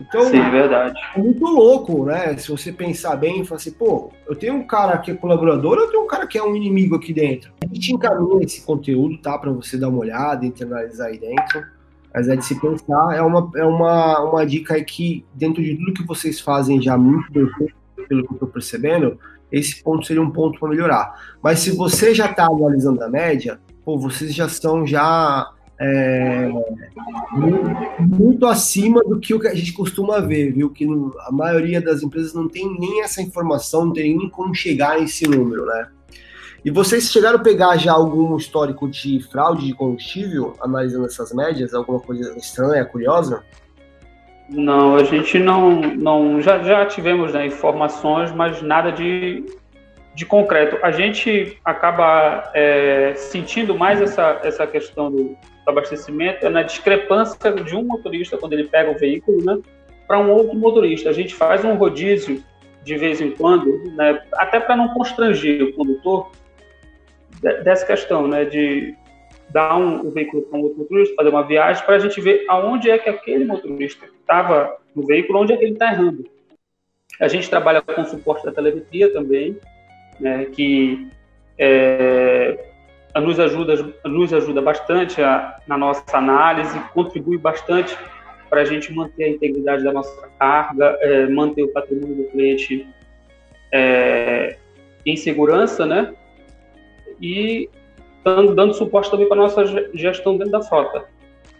Então, 0.00 0.24
Sim, 0.24 0.50
verdade. 0.50 0.98
é 1.14 1.18
muito 1.18 1.44
louco, 1.44 2.04
né? 2.04 2.36
Se 2.36 2.48
você 2.48 2.72
pensar 2.72 3.16
bem 3.16 3.40
e 3.40 3.44
falar 3.44 3.60
assim, 3.60 3.70
pô, 3.70 4.12
eu 4.28 4.34
tenho 4.34 4.54
um 4.54 4.66
cara 4.66 4.98
que 4.98 5.10
é 5.10 5.14
colaborador, 5.14 5.78
eu 5.78 5.88
tenho 5.88 6.02
um 6.02 6.06
cara 6.06 6.26
que 6.26 6.36
é 6.36 6.42
um 6.42 6.56
inimigo 6.56 6.96
aqui 6.96 7.12
dentro. 7.12 7.52
A 7.62 7.72
gente 7.72 7.92
encaminha 7.92 8.44
esse 8.44 8.62
conteúdo, 8.62 9.18
tá? 9.18 9.38
Para 9.38 9.52
você 9.52 9.78
dar 9.78 9.88
uma 9.88 10.00
olhada, 10.00 10.44
internalizar 10.44 11.08
aí 11.08 11.18
dentro. 11.18 11.64
Mas 12.14 12.28
é 12.28 12.36
de 12.36 12.44
se 12.44 12.60
pensar, 12.60 13.16
é 13.16 13.20
uma, 13.20 13.50
é 13.56 13.64
uma, 13.64 14.20
uma 14.20 14.46
dica 14.46 14.74
aí 14.74 14.84
que, 14.84 15.26
dentro 15.34 15.62
de 15.62 15.76
tudo 15.76 15.94
que 15.94 16.06
vocês 16.06 16.40
fazem 16.40 16.80
já 16.80 16.96
muito 16.96 17.32
bem 17.32 17.48
pelo 18.08 18.26
que 18.26 18.34
eu 18.34 18.38
tô 18.38 18.46
percebendo, 18.46 19.18
esse 19.50 19.82
ponto 19.82 20.06
seria 20.06 20.22
um 20.22 20.30
ponto 20.30 20.58
para 20.58 20.68
melhorar. 20.68 21.36
Mas 21.42 21.58
se 21.58 21.72
você 21.72 22.14
já 22.14 22.30
está 22.30 22.46
analisando 22.46 23.02
a 23.02 23.08
média, 23.08 23.58
pô, 23.84 23.98
vocês 23.98 24.32
já 24.32 24.48
são 24.48 24.86
já 24.86 25.50
é, 25.78 26.50
muito, 28.00 28.46
acima 28.46 29.02
do 29.02 29.18
que 29.18 29.34
a 29.46 29.54
gente 29.54 29.72
costuma 29.72 30.20
ver, 30.20 30.52
viu? 30.52 30.70
Que 30.70 30.86
a 31.26 31.32
maioria 31.32 31.80
das 31.80 32.02
empresas 32.02 32.32
não 32.32 32.48
tem 32.48 32.78
nem 32.78 33.02
essa 33.02 33.20
informação, 33.20 33.86
não 33.86 33.92
tem 33.92 34.16
nem 34.16 34.28
como 34.28 34.54
chegar 34.54 34.92
a 34.92 34.98
esse 35.00 35.26
número, 35.26 35.66
né? 35.66 35.88
E 36.64 36.70
vocês 36.70 37.12
chegaram 37.12 37.38
a 37.38 37.42
pegar 37.42 37.76
já 37.76 37.92
algum 37.92 38.34
histórico 38.38 38.88
de 38.88 39.20
fraude 39.20 39.66
de 39.66 39.74
combustível, 39.74 40.56
analisando 40.62 41.04
essas 41.04 41.30
médias? 41.34 41.74
Alguma 41.74 42.00
coisa 42.00 42.34
estranha, 42.38 42.82
curiosa? 42.86 43.44
Não, 44.48 44.96
a 44.96 45.04
gente 45.04 45.38
não. 45.38 45.82
não 45.82 46.40
já, 46.40 46.62
já 46.62 46.86
tivemos 46.86 47.34
né, 47.34 47.46
informações, 47.46 48.32
mas 48.32 48.62
nada 48.62 48.90
de, 48.90 49.44
de 50.14 50.24
concreto. 50.24 50.78
A 50.82 50.90
gente 50.90 51.58
acaba 51.62 52.50
é, 52.54 53.12
sentindo 53.14 53.76
mais 53.76 54.00
essa, 54.00 54.40
essa 54.42 54.66
questão 54.66 55.10
do, 55.10 55.24
do 55.24 55.36
abastecimento 55.70 56.46
é 56.46 56.48
na 56.48 56.62
discrepância 56.62 57.52
de 57.52 57.76
um 57.76 57.84
motorista 57.84 58.38
quando 58.38 58.54
ele 58.54 58.64
pega 58.64 58.90
o 58.90 58.98
veículo 58.98 59.44
né, 59.44 59.58
para 60.06 60.18
um 60.18 60.30
outro 60.30 60.56
motorista. 60.56 61.10
A 61.10 61.12
gente 61.12 61.34
faz 61.34 61.62
um 61.62 61.74
rodízio 61.74 62.42
de 62.82 62.96
vez 62.96 63.20
em 63.20 63.32
quando, 63.32 63.82
né, 63.96 64.22
até 64.34 64.60
para 64.60 64.76
não 64.76 64.88
constranger 64.88 65.62
o 65.62 65.72
condutor 65.74 66.30
dessa 67.40 67.86
questão, 67.86 68.26
né, 68.26 68.44
de 68.44 68.94
dar 69.50 69.76
um, 69.76 70.06
um 70.06 70.10
veículo 70.10 70.42
para 70.42 70.58
um 70.58 70.62
outro 70.62 70.78
motorista, 70.78 71.14
fazer 71.14 71.28
uma 71.28 71.46
viagem, 71.46 71.84
para 71.84 71.96
a 71.96 71.98
gente 71.98 72.20
ver 72.20 72.44
aonde 72.48 72.90
é 72.90 72.98
que 72.98 73.08
aquele 73.08 73.44
motorista 73.44 74.06
estava 74.20 74.76
no 74.94 75.06
veículo, 75.06 75.40
onde 75.40 75.52
é 75.52 75.56
que 75.56 75.64
ele 75.64 75.74
está 75.74 75.92
errando. 75.92 76.24
A 77.20 77.28
gente 77.28 77.48
trabalha 77.48 77.80
com 77.80 78.04
suporte 78.04 78.44
da 78.44 78.52
telemetria 78.52 79.12
também, 79.12 79.58
né, 80.18 80.46
que 80.46 81.08
é, 81.58 82.58
nos, 83.20 83.38
ajuda, 83.38 83.94
nos 84.04 84.32
ajuda 84.32 84.60
bastante 84.60 85.22
a, 85.22 85.58
na 85.66 85.78
nossa 85.78 86.16
análise, 86.16 86.78
contribui 86.92 87.38
bastante 87.38 87.96
para 88.50 88.62
a 88.62 88.64
gente 88.64 88.92
manter 88.92 89.24
a 89.24 89.28
integridade 89.28 89.84
da 89.84 89.92
nossa 89.92 90.28
carga, 90.38 90.98
é, 91.00 91.26
manter 91.26 91.62
o 91.62 91.68
patrimônio 91.68 92.16
do 92.16 92.24
cliente 92.24 92.86
é, 93.72 94.56
em 95.04 95.16
segurança, 95.16 95.84
né? 95.84 96.14
E 97.20 97.68
dando, 98.24 98.54
dando 98.54 98.74
suporte 98.74 99.10
também 99.10 99.28
para 99.28 99.38
a 99.38 99.42
nossa 99.42 99.64
gestão 99.92 100.36
dentro 100.36 100.52
da 100.52 100.62
frota. 100.62 101.04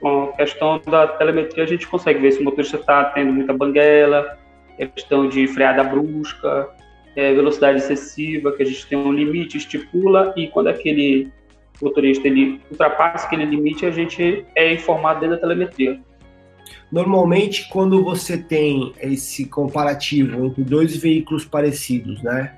Com 0.00 0.24
a 0.24 0.32
questão 0.32 0.80
da 0.86 1.06
telemetria, 1.06 1.64
a 1.64 1.66
gente 1.66 1.86
consegue 1.86 2.20
ver 2.20 2.32
se 2.32 2.40
o 2.40 2.44
motorista 2.44 2.76
está 2.76 3.04
tendo 3.06 3.32
muita 3.32 3.52
banguela, 3.52 4.38
questão 4.76 5.28
de 5.28 5.46
freada 5.46 5.84
brusca, 5.84 6.68
é, 7.16 7.32
velocidade 7.32 7.78
excessiva, 7.78 8.52
que 8.52 8.62
a 8.62 8.66
gente 8.66 8.86
tem 8.86 8.98
um 8.98 9.12
limite, 9.12 9.56
estipula, 9.56 10.34
e 10.36 10.48
quando 10.48 10.68
aquele 10.68 11.30
motorista 11.80 12.26
ele 12.26 12.60
ultrapassa 12.70 13.26
aquele 13.26 13.44
limite, 13.44 13.86
a 13.86 13.90
gente 13.90 14.44
é 14.54 14.72
informado 14.72 15.20
dentro 15.20 15.36
da 15.36 15.40
telemetria. 15.40 16.00
Normalmente, 16.90 17.68
quando 17.68 18.02
você 18.02 18.38
tem 18.38 18.92
esse 19.00 19.46
comparativo 19.46 20.46
entre 20.46 20.62
dois 20.62 20.96
veículos 20.96 21.44
parecidos, 21.44 22.22
né? 22.22 22.54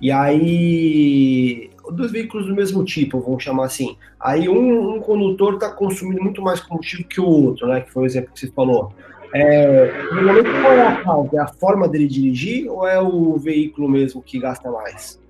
E 0.00 0.10
aí, 0.10 1.70
dois 1.92 2.12
veículos 2.12 2.46
do 2.46 2.54
mesmo 2.54 2.84
tipo, 2.84 3.20
vamos 3.20 3.42
chamar 3.42 3.66
assim. 3.66 3.96
Aí 4.20 4.48
um, 4.48 4.94
um 4.94 5.00
condutor 5.00 5.54
está 5.54 5.70
consumindo 5.70 6.22
muito 6.22 6.42
mais 6.42 6.60
combustível 6.60 7.06
que 7.06 7.20
o 7.20 7.26
outro, 7.26 7.66
né? 7.66 7.80
Que 7.80 7.92
foi 7.92 8.04
o 8.04 8.06
exemplo 8.06 8.32
que 8.32 8.40
você 8.40 8.50
falou. 8.50 8.92
É, 9.34 9.92
normalmente 10.12 10.48
qual 10.62 10.72
é 10.72 10.86
a 10.86 11.02
causa? 11.02 11.36
É 11.36 11.40
a 11.40 11.48
forma 11.48 11.88
dele 11.88 12.06
dirigir 12.06 12.70
ou 12.70 12.86
é 12.86 13.00
o 13.00 13.36
veículo 13.36 13.88
mesmo 13.88 14.22
que 14.22 14.38
gasta 14.38 14.70
mais? 14.70 15.20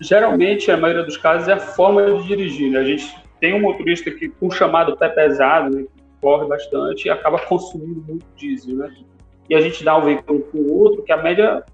Geralmente, 0.00 0.70
a 0.70 0.76
maioria 0.78 1.02
dos 1.04 1.18
casos, 1.18 1.48
é 1.48 1.52
a 1.52 1.58
forma 1.58 2.02
de 2.02 2.26
dirigir. 2.26 2.70
Né? 2.70 2.78
A 2.78 2.84
gente 2.84 3.14
tem 3.38 3.54
um 3.54 3.60
motorista 3.60 4.10
que, 4.10 4.28
com 4.28 4.50
chamado 4.50 4.96
pé 4.96 5.08
pesado, 5.08 5.76
né, 5.76 5.84
corre 6.20 6.46
bastante 6.46 7.06
e 7.06 7.10
acaba 7.10 7.38
consumindo 7.38 8.02
muito 8.06 8.24
diesel, 8.36 8.76
né? 8.76 8.94
E 9.48 9.54
a 9.54 9.60
gente 9.60 9.82
dá 9.82 9.96
um 9.96 10.04
veículo 10.04 10.40
para 10.40 10.60
o 10.60 10.78
outro, 10.78 11.02
que 11.02 11.12
a 11.12 11.16
média, 11.16 11.64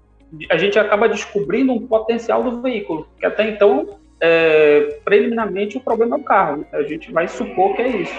a 0.49 0.57
gente 0.57 0.77
acaba 0.77 1.07
descobrindo 1.07 1.71
um 1.71 1.87
potencial 1.87 2.43
do 2.43 2.61
veículo, 2.61 3.07
que 3.19 3.25
até 3.25 3.49
então, 3.49 3.97
é, 4.19 4.99
preliminarmente, 5.03 5.77
o 5.77 5.81
problema 5.81 6.17
é 6.17 6.19
o 6.19 6.23
carro. 6.23 6.57
Né? 6.57 6.67
A 6.73 6.83
gente 6.83 7.11
vai 7.11 7.27
supor 7.27 7.75
que 7.75 7.81
é 7.81 7.87
isso. 7.87 8.15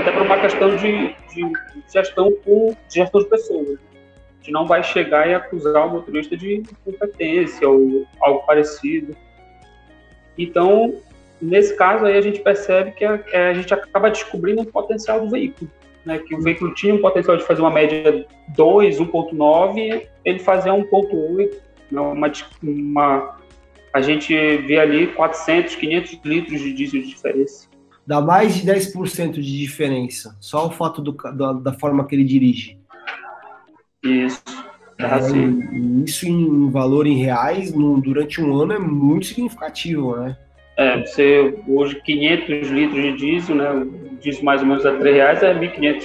Até 0.00 0.12
por 0.12 0.22
uma 0.22 0.38
questão 0.38 0.76
de, 0.76 1.14
de 1.34 1.52
gestão 1.92 2.32
com 2.44 2.76
gestão 2.88 3.20
de 3.20 3.28
pessoas. 3.28 3.68
A 3.70 4.42
gente 4.42 4.52
não 4.52 4.66
vai 4.66 4.82
chegar 4.82 5.28
e 5.28 5.34
acusar 5.34 5.86
o 5.86 5.90
motorista 5.90 6.36
de 6.36 6.56
incompetência 6.56 7.68
ou 7.68 8.06
algo 8.20 8.46
parecido. 8.46 9.16
Então, 10.38 10.94
nesse 11.42 11.76
caso 11.76 12.06
aí 12.06 12.16
a 12.16 12.20
gente 12.20 12.40
percebe 12.40 12.92
que 12.92 13.04
a, 13.04 13.20
é, 13.32 13.48
a 13.48 13.52
gente 13.52 13.74
acaba 13.74 14.10
descobrindo 14.10 14.62
um 14.62 14.64
potencial 14.64 15.20
do 15.20 15.28
veículo. 15.28 15.70
Né, 16.04 16.18
que 16.18 16.34
o 16.34 16.40
veículo 16.40 16.72
tinha 16.74 16.94
um 16.94 17.00
potencial 17.00 17.36
de 17.36 17.44
fazer 17.44 17.60
uma 17.60 17.70
média 17.70 18.26
2, 18.56 18.98
1.9, 18.98 20.06
ele 20.24 20.38
fazia 20.38 20.72
1.8, 20.72 21.52
né, 21.90 22.00
uma, 22.00 22.32
uma, 22.62 23.36
a 23.92 24.00
gente 24.00 24.34
vê 24.34 24.78
ali 24.78 25.08
400, 25.08 25.74
500 25.74 26.20
litros 26.24 26.60
de 26.60 26.72
diesel 26.72 27.02
de 27.02 27.08
diferença. 27.08 27.68
Dá 28.06 28.20
mais 28.20 28.54
de 28.54 28.66
10% 28.66 29.32
de 29.32 29.58
diferença, 29.58 30.36
só 30.40 30.66
o 30.66 30.70
fato 30.70 31.02
do, 31.02 31.12
da, 31.12 31.52
da 31.52 31.72
forma 31.74 32.06
que 32.06 32.14
ele 32.14 32.24
dirige. 32.24 32.78
Isso. 34.02 34.42
É, 34.98 35.04
assim. 35.04 36.02
Isso 36.04 36.26
em 36.26 36.70
valor 36.70 37.06
em 37.06 37.16
reais, 37.16 37.72
no, 37.72 38.00
durante 38.00 38.40
um 38.40 38.54
ano, 38.54 38.72
é 38.72 38.78
muito 38.78 39.26
significativo, 39.26 40.16
né? 40.16 40.36
É, 40.76 41.00
você 41.00 41.58
hoje 41.68 42.00
500 42.02 42.70
litros 42.70 43.02
de 43.02 43.16
diesel, 43.16 43.56
né? 43.56 43.86
Diesel 44.20 44.44
mais 44.44 44.60
ou 44.60 44.68
menos 44.68 44.86
a 44.86 44.96
3 44.96 45.16
reais 45.16 45.42
é 45.42 45.54
1.500 45.54 46.04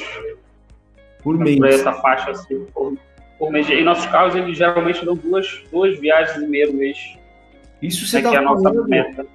por 1.23 1.37
mês. 1.37 1.57
Por 1.57 1.67
essa 1.67 1.93
faixa 1.93 2.31
assim, 2.31 2.65
por, 2.73 2.97
por 3.37 3.51
mês. 3.51 3.69
E 3.69 3.81
nossos 3.83 4.05
carros 4.07 4.35
eles 4.35 4.57
geralmente 4.57 5.03
dão 5.03 5.15
duas, 5.15 5.63
duas 5.71 5.99
viagens 5.99 6.41
e 6.41 6.47
meio 6.47 6.73
mês. 6.73 7.17
Isso 7.81 8.07
você 8.07 8.19
é, 8.19 8.21
tá 8.21 8.33
é 8.33 8.37
a 8.37 8.41
nossa 8.41 8.71
meta. 8.83 9.25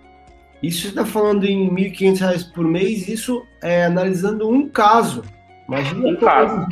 Isso 0.63 0.83
você 0.83 0.89
está 0.89 1.07
falando 1.07 1.45
em 1.45 1.71
1.500 1.75 2.21
reais 2.21 2.45
por 2.45 2.65
mês, 2.65 3.09
isso 3.09 3.47
é 3.63 3.85
analisando 3.85 4.49
um 4.49 4.69
caso. 4.69 5.23
Imagina 5.67 6.09
um 6.09 6.17
caso. 6.17 6.67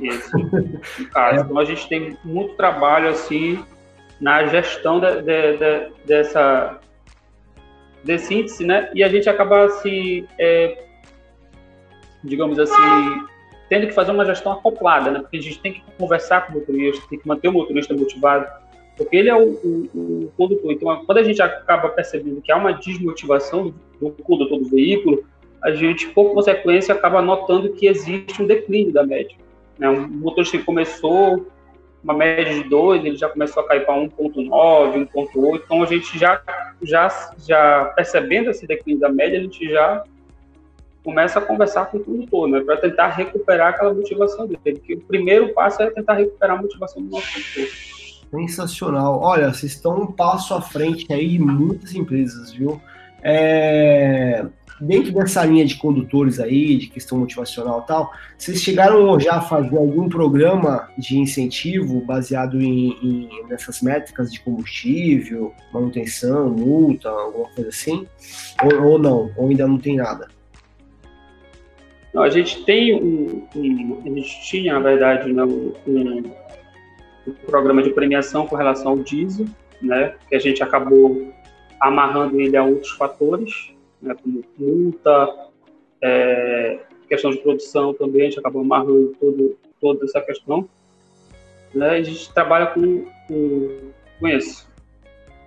Isso, 0.00 0.36
um 0.36 0.48
caso. 0.48 0.82
É. 1.14 1.36
Então 1.36 1.58
a 1.58 1.64
gente 1.64 1.86
tem 1.88 2.16
muito 2.24 2.56
trabalho 2.56 3.08
assim 3.08 3.62
na 4.20 4.46
gestão 4.46 4.98
de, 5.00 5.22
de, 5.22 5.56
de, 5.58 5.92
dessa 6.06 6.80
desse 8.04 8.34
índice, 8.34 8.64
né? 8.64 8.90
E 8.94 9.02
a 9.02 9.08
gente 9.08 9.28
acaba 9.28 9.68
se, 9.68 10.26
é, 10.38 10.84
digamos 12.22 12.58
assim, 12.58 13.26
tendo 13.68 13.86
que 13.86 13.92
fazer 13.92 14.12
uma 14.12 14.24
gestão 14.24 14.52
acoplada, 14.52 15.10
né? 15.10 15.20
Porque 15.20 15.36
a 15.36 15.42
gente 15.42 15.58
tem 15.60 15.72
que 15.72 15.82
conversar 15.98 16.46
com 16.46 16.52
o 16.52 16.56
motorista, 16.56 17.06
tem 17.08 17.18
que 17.18 17.28
manter 17.28 17.48
o 17.48 17.52
motorista 17.52 17.94
motivado, 17.94 18.46
porque 18.96 19.16
ele 19.16 19.28
é 19.28 19.34
o, 19.34 19.48
o, 19.48 19.88
o 19.94 20.32
condutor. 20.36 20.72
Então, 20.72 21.04
quando 21.06 21.18
a 21.18 21.22
gente 21.22 21.40
acaba 21.40 21.88
percebendo 21.88 22.40
que 22.40 22.52
há 22.52 22.56
uma 22.56 22.72
desmotivação 22.72 23.74
do 24.00 24.10
condutor 24.10 24.58
do 24.58 24.68
veículo, 24.68 25.24
a 25.62 25.70
gente, 25.70 26.08
por 26.08 26.34
consequência, 26.34 26.94
acaba 26.94 27.22
notando 27.22 27.72
que 27.72 27.86
existe 27.86 28.42
um 28.42 28.46
declínio 28.46 28.92
da 28.92 29.04
média. 29.04 29.36
Né? 29.78 29.88
Um 29.88 30.08
motorista 30.08 30.58
que 30.58 30.64
começou 30.64 31.46
uma 32.02 32.14
média 32.14 32.52
de 32.52 32.68
2, 32.68 33.04
ele 33.04 33.16
já 33.16 33.28
começou 33.28 33.62
a 33.62 33.68
cair 33.68 33.84
para 33.84 33.94
1.9, 33.94 35.08
1.8, 35.08 35.62
então 35.64 35.82
a 35.82 35.86
gente 35.86 36.18
já, 36.18 36.40
já, 36.82 37.32
já 37.46 37.84
percebendo 37.96 38.50
esse 38.50 38.66
declínio 38.66 39.00
da 39.00 39.08
média, 39.08 39.38
a 39.38 39.42
gente 39.42 39.68
já 39.68 40.04
começa 41.04 41.38
a 41.38 41.42
conversar 41.42 41.86
com 41.86 41.98
o 41.98 42.04
condutor, 42.04 42.48
né, 42.48 42.60
para 42.60 42.76
tentar 42.76 43.08
recuperar 43.08 43.70
aquela 43.70 43.92
motivação 43.92 44.46
dele, 44.46 44.78
que 44.78 44.94
o 44.94 45.00
primeiro 45.00 45.52
passo 45.52 45.82
é 45.82 45.90
tentar 45.90 46.14
recuperar 46.14 46.58
a 46.58 46.62
motivação 46.62 47.02
do 47.02 47.10
nosso 47.10 47.26
condutor. 47.32 47.68
Sensacional. 48.30 49.20
Olha, 49.20 49.52
vocês 49.52 49.72
estão 49.72 50.00
um 50.00 50.06
passo 50.06 50.54
à 50.54 50.62
frente 50.62 51.12
aí 51.12 51.28
de 51.28 51.38
muitas 51.38 51.94
empresas, 51.94 52.52
viu? 52.52 52.80
É 53.22 54.44
dentro 54.82 55.12
dessa 55.12 55.44
linha 55.44 55.64
de 55.64 55.76
condutores 55.76 56.40
aí, 56.40 56.76
de 56.76 56.88
questão 56.88 57.18
motivacional 57.18 57.82
e 57.84 57.86
tal, 57.86 58.12
vocês 58.36 58.60
chegaram 58.60 59.18
já 59.18 59.34
a 59.36 59.40
fazer 59.40 59.76
algum 59.76 60.08
programa 60.08 60.88
de 60.98 61.18
incentivo 61.18 62.00
baseado 62.00 62.60
em, 62.60 62.90
em 63.02 63.46
nessas 63.48 63.80
métricas 63.80 64.32
de 64.32 64.40
combustível, 64.40 65.52
manutenção, 65.72 66.50
multa, 66.50 67.08
alguma 67.08 67.48
coisa 67.50 67.70
assim? 67.70 68.06
Ou, 68.62 68.90
ou 68.90 68.98
não? 68.98 69.30
Ou 69.36 69.48
ainda 69.48 69.66
não 69.66 69.78
tem 69.78 69.96
nada? 69.96 70.28
A 72.16 72.28
gente 72.28 72.64
tem 72.64 72.94
um, 72.94 73.46
um, 73.56 74.02
a 74.04 74.08
gente 74.08 74.42
tinha, 74.44 74.74
na 74.74 74.80
verdade, 74.80 75.32
né, 75.32 75.44
um, 75.44 75.72
um, 75.86 76.22
programa 77.46 77.82
de 77.82 77.90
premiação 77.90 78.46
com 78.46 78.56
relação 78.56 78.92
ao 78.92 78.98
diesel, 78.98 79.46
né, 79.80 80.14
que 80.28 80.34
a 80.34 80.38
gente 80.38 80.62
acabou 80.62 81.32
amarrando 81.80 82.38
ele 82.40 82.56
a 82.56 82.64
outros 82.64 82.90
fatores, 82.90 83.72
né, 84.02 84.14
como 84.20 84.42
multa, 84.58 85.50
é, 86.02 86.80
questão 87.08 87.30
de 87.30 87.38
produção 87.38 87.94
também, 87.94 88.22
a 88.22 88.24
gente 88.24 88.38
acabou 88.38 88.62
amarrando 88.62 89.14
todo, 89.20 89.56
toda 89.80 90.04
essa 90.04 90.20
questão. 90.20 90.68
Né, 91.74 91.90
a 91.90 92.02
gente 92.02 92.32
trabalha 92.32 92.66
com, 92.66 93.04
com, 93.28 93.78
com 94.18 94.28
isso. 94.28 94.70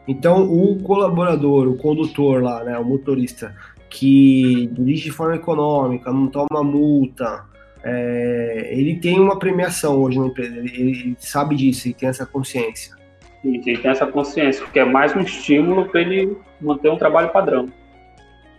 Então, 0.08 0.44
o 0.44 0.82
colaborador, 0.82 1.68
o 1.68 1.78
condutor 1.78 2.42
lá, 2.42 2.64
né, 2.64 2.78
o 2.78 2.86
motorista, 2.86 3.56
que 3.90 4.68
dirige 4.74 5.06
de 5.06 5.12
forma 5.12 5.36
econômica, 5.36 6.12
não 6.12 6.28
toma 6.28 6.64
multa, 6.64 7.46
é, 7.84 8.70
ele 8.72 8.96
tem 8.96 9.20
uma 9.20 9.38
premiação 9.38 10.02
hoje 10.02 10.20
na 10.20 10.28
empresa, 10.28 10.58
ele, 10.58 10.72
ele, 10.76 11.16
sabe 11.20 11.56
disso, 11.56 11.88
ele 11.88 11.94
tem 11.94 12.10
essa 12.10 12.26
consciência. 12.26 12.96
E 13.44 13.58
ele 13.58 13.78
tem 13.78 13.92
essa 13.92 14.08
consciência, 14.08 14.66
que 14.68 14.80
é 14.80 14.86
mais 14.86 15.16
um 15.16 15.20
estímulo 15.20 15.86
para 15.86 16.02
ele 16.02 16.36
manter 16.60 16.90
um 16.90 16.98
trabalho 16.98 17.30
padrão. 17.30 17.70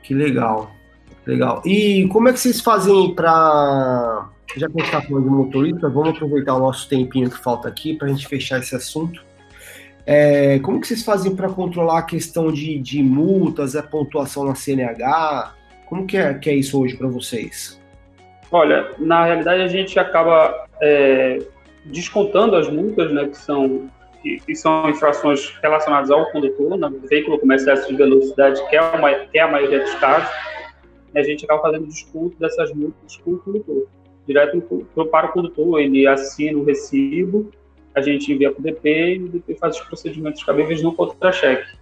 Que 0.06 0.14
legal, 0.14 0.70
legal. 1.26 1.60
E 1.66 2.06
como 2.12 2.28
é 2.28 2.32
que 2.32 2.38
vocês 2.38 2.60
fazem 2.60 3.12
para. 3.12 4.28
Já 4.56 4.68
que 4.68 4.80
a 4.80 4.84
gente 4.84 4.84
está 4.84 5.02
falando 5.02 5.24
de 5.24 5.30
motorista, 5.30 5.88
vamos 5.88 6.10
aproveitar 6.10 6.54
o 6.54 6.60
nosso 6.60 6.88
tempinho 6.88 7.28
que 7.28 7.36
falta 7.36 7.66
aqui 7.66 7.94
para 7.96 8.06
a 8.06 8.10
gente 8.10 8.28
fechar 8.28 8.60
esse 8.60 8.76
assunto. 8.76 9.20
É, 10.06 10.60
como 10.60 10.80
que 10.80 10.86
vocês 10.86 11.02
fazem 11.02 11.34
para 11.34 11.48
controlar 11.48 11.98
a 11.98 12.02
questão 12.02 12.52
de, 12.52 12.78
de 12.78 13.02
multas, 13.02 13.74
a 13.74 13.82
pontuação 13.82 14.44
na 14.44 14.54
CNH? 14.54 15.52
Como 15.86 16.06
que 16.06 16.16
é, 16.16 16.34
que 16.34 16.50
é 16.50 16.54
isso 16.54 16.80
hoje 16.80 16.96
para 16.96 17.08
vocês? 17.08 17.80
Olha, 18.52 18.92
na 18.96 19.24
realidade 19.24 19.62
a 19.62 19.68
gente 19.68 19.98
acaba 19.98 20.68
é, 20.80 21.40
descontando 21.84 22.54
as 22.54 22.70
multas, 22.70 23.12
né, 23.12 23.26
que 23.26 23.36
são 23.36 23.90
que, 24.26 24.40
que, 24.40 24.54
são 24.54 24.88
infrações 24.90 25.54
relacionadas 25.62 26.10
ao 26.10 26.30
condutor, 26.32 26.76
né, 26.76 26.92
veículo 27.08 27.38
com 27.38 27.52
excesso 27.52 27.88
de 27.88 27.96
velocidade, 27.96 28.60
que 28.68 28.76
é, 28.76 28.82
uma, 28.82 29.14
que 29.14 29.38
é 29.38 29.42
a 29.42 29.48
maioria 29.48 29.80
dos 29.80 29.94
casos, 29.94 30.28
a 31.14 31.22
gente 31.22 31.44
acaba 31.44 31.62
fazendo 31.62 31.86
desconto 31.86 32.36
dessas 32.38 32.72
multas 32.74 33.16
com 33.18 33.32
o 33.32 33.38
condutor, 33.38 33.86
direto 34.26 34.60
para 35.10 35.26
o 35.26 35.32
condutor, 35.32 35.80
ele 35.80 36.06
assina 36.06 36.58
o 36.58 36.64
recibo 36.64 37.50
a 37.96 38.02
gente 38.02 38.30
envia 38.30 38.52
para 38.52 38.60
o 38.60 38.62
DP 38.62 39.14
e 39.14 39.22
o 39.22 39.28
DP 39.28 39.54
faz 39.54 39.76
os 39.76 39.82
procedimentos 39.86 40.44
cabíveis 40.44 40.82
no 40.82 40.92
contra-cheque. 40.92 41.78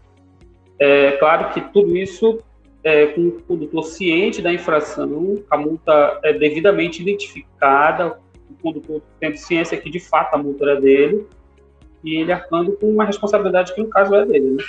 É 0.79 1.11
claro 1.13 1.53
que 1.53 1.61
tudo 1.73 1.97
isso 1.97 2.39
é, 2.85 3.07
com 3.07 3.27
o 3.27 3.43
condutor 3.43 3.83
ciente 3.83 4.41
da 4.41 4.53
infração, 4.53 5.43
a 5.51 5.57
multa 5.59 6.21
é 6.23 6.33
devidamente 6.33 7.03
identificada, 7.03 8.21
o 8.49 8.55
condutor 8.63 9.03
tem 9.19 9.35
ciência 9.37 9.77
que 9.77 9.91
de 9.91 9.99
fato 9.99 10.35
a 10.35 10.39
multa 10.39 10.65
é 10.67 10.81
dele, 10.81 11.27
e 12.05 12.17
ele 12.17 12.33
arcando 12.33 12.73
com 12.73 12.87
uma 12.87 13.05
responsabilidade 13.05 13.75
que 13.75 13.83
no 13.83 13.89
caso 13.89 14.15
é 14.15 14.27
dele. 14.27 14.51
Né? 14.51 14.65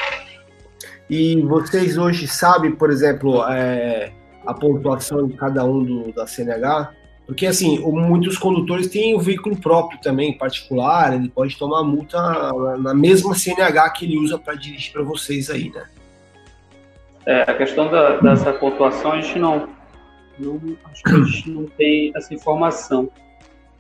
E 1.10 1.42
vocês 1.42 1.98
hoje 1.98 2.28
sabem, 2.28 2.72
por 2.72 2.90
exemplo, 2.90 3.44
é, 3.48 4.12
a 4.46 4.54
pontuação 4.54 5.28
de 5.28 5.36
cada 5.36 5.64
um 5.66 5.84
do, 5.84 6.14
da 6.14 6.26
CNH? 6.26 6.94
Porque, 7.28 7.48
assim, 7.48 7.80
muitos 7.80 8.38
condutores 8.38 8.88
têm 8.88 9.16
o 9.16 9.20
veículo 9.20 9.58
próprio 9.58 10.00
também, 10.00 10.38
particular, 10.38 11.14
ele 11.14 11.28
pode 11.28 11.58
tomar 11.58 11.84
multa 11.84 12.18
na 12.78 12.94
mesma 12.94 13.34
CNH 13.34 13.90
que 13.92 14.06
ele 14.06 14.18
usa 14.18 14.38
para 14.38 14.54
dirigir 14.54 14.94
para 14.94 15.02
vocês 15.02 15.50
aí, 15.50 15.72
né? 15.72 15.86
É, 17.26 17.42
a 17.42 17.56
questão 17.56 17.90
da, 17.90 18.18
dessa 18.18 18.54
pontuação, 18.54 19.14
a 19.14 19.22
gente 19.22 19.40
não, 19.40 19.68
não, 20.38 20.62
a 20.86 21.26
gente 21.26 21.50
não 21.50 21.66
tem 21.66 22.12
essa 22.16 22.32
informação. 22.32 23.10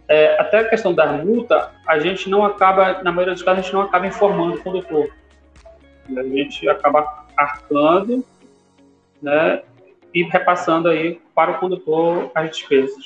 É, 0.07 0.39
até 0.39 0.59
a 0.59 0.69
questão 0.69 0.93
da 0.93 1.12
multa, 1.13 1.71
a 1.88 2.00
gente 2.00 2.29
não 2.29 2.45
acaba, 2.45 3.01
na 3.01 3.12
maioria 3.12 3.33
dos 3.33 3.43
casos, 3.43 3.59
a 3.59 3.62
gente 3.63 3.74
não 3.74 3.81
acaba 3.81 4.07
informando 4.07 4.55
o 4.55 4.62
condutor. 4.62 5.09
A 6.15 6.24
gente 6.24 6.69
acaba 6.69 7.25
arcando, 7.35 8.24
né, 9.21 9.63
e 10.13 10.24
repassando 10.24 10.88
aí 10.88 11.19
para 11.33 11.51
o 11.51 11.59
condutor 11.59 12.31
as 12.35 12.51
despesas. 12.51 13.03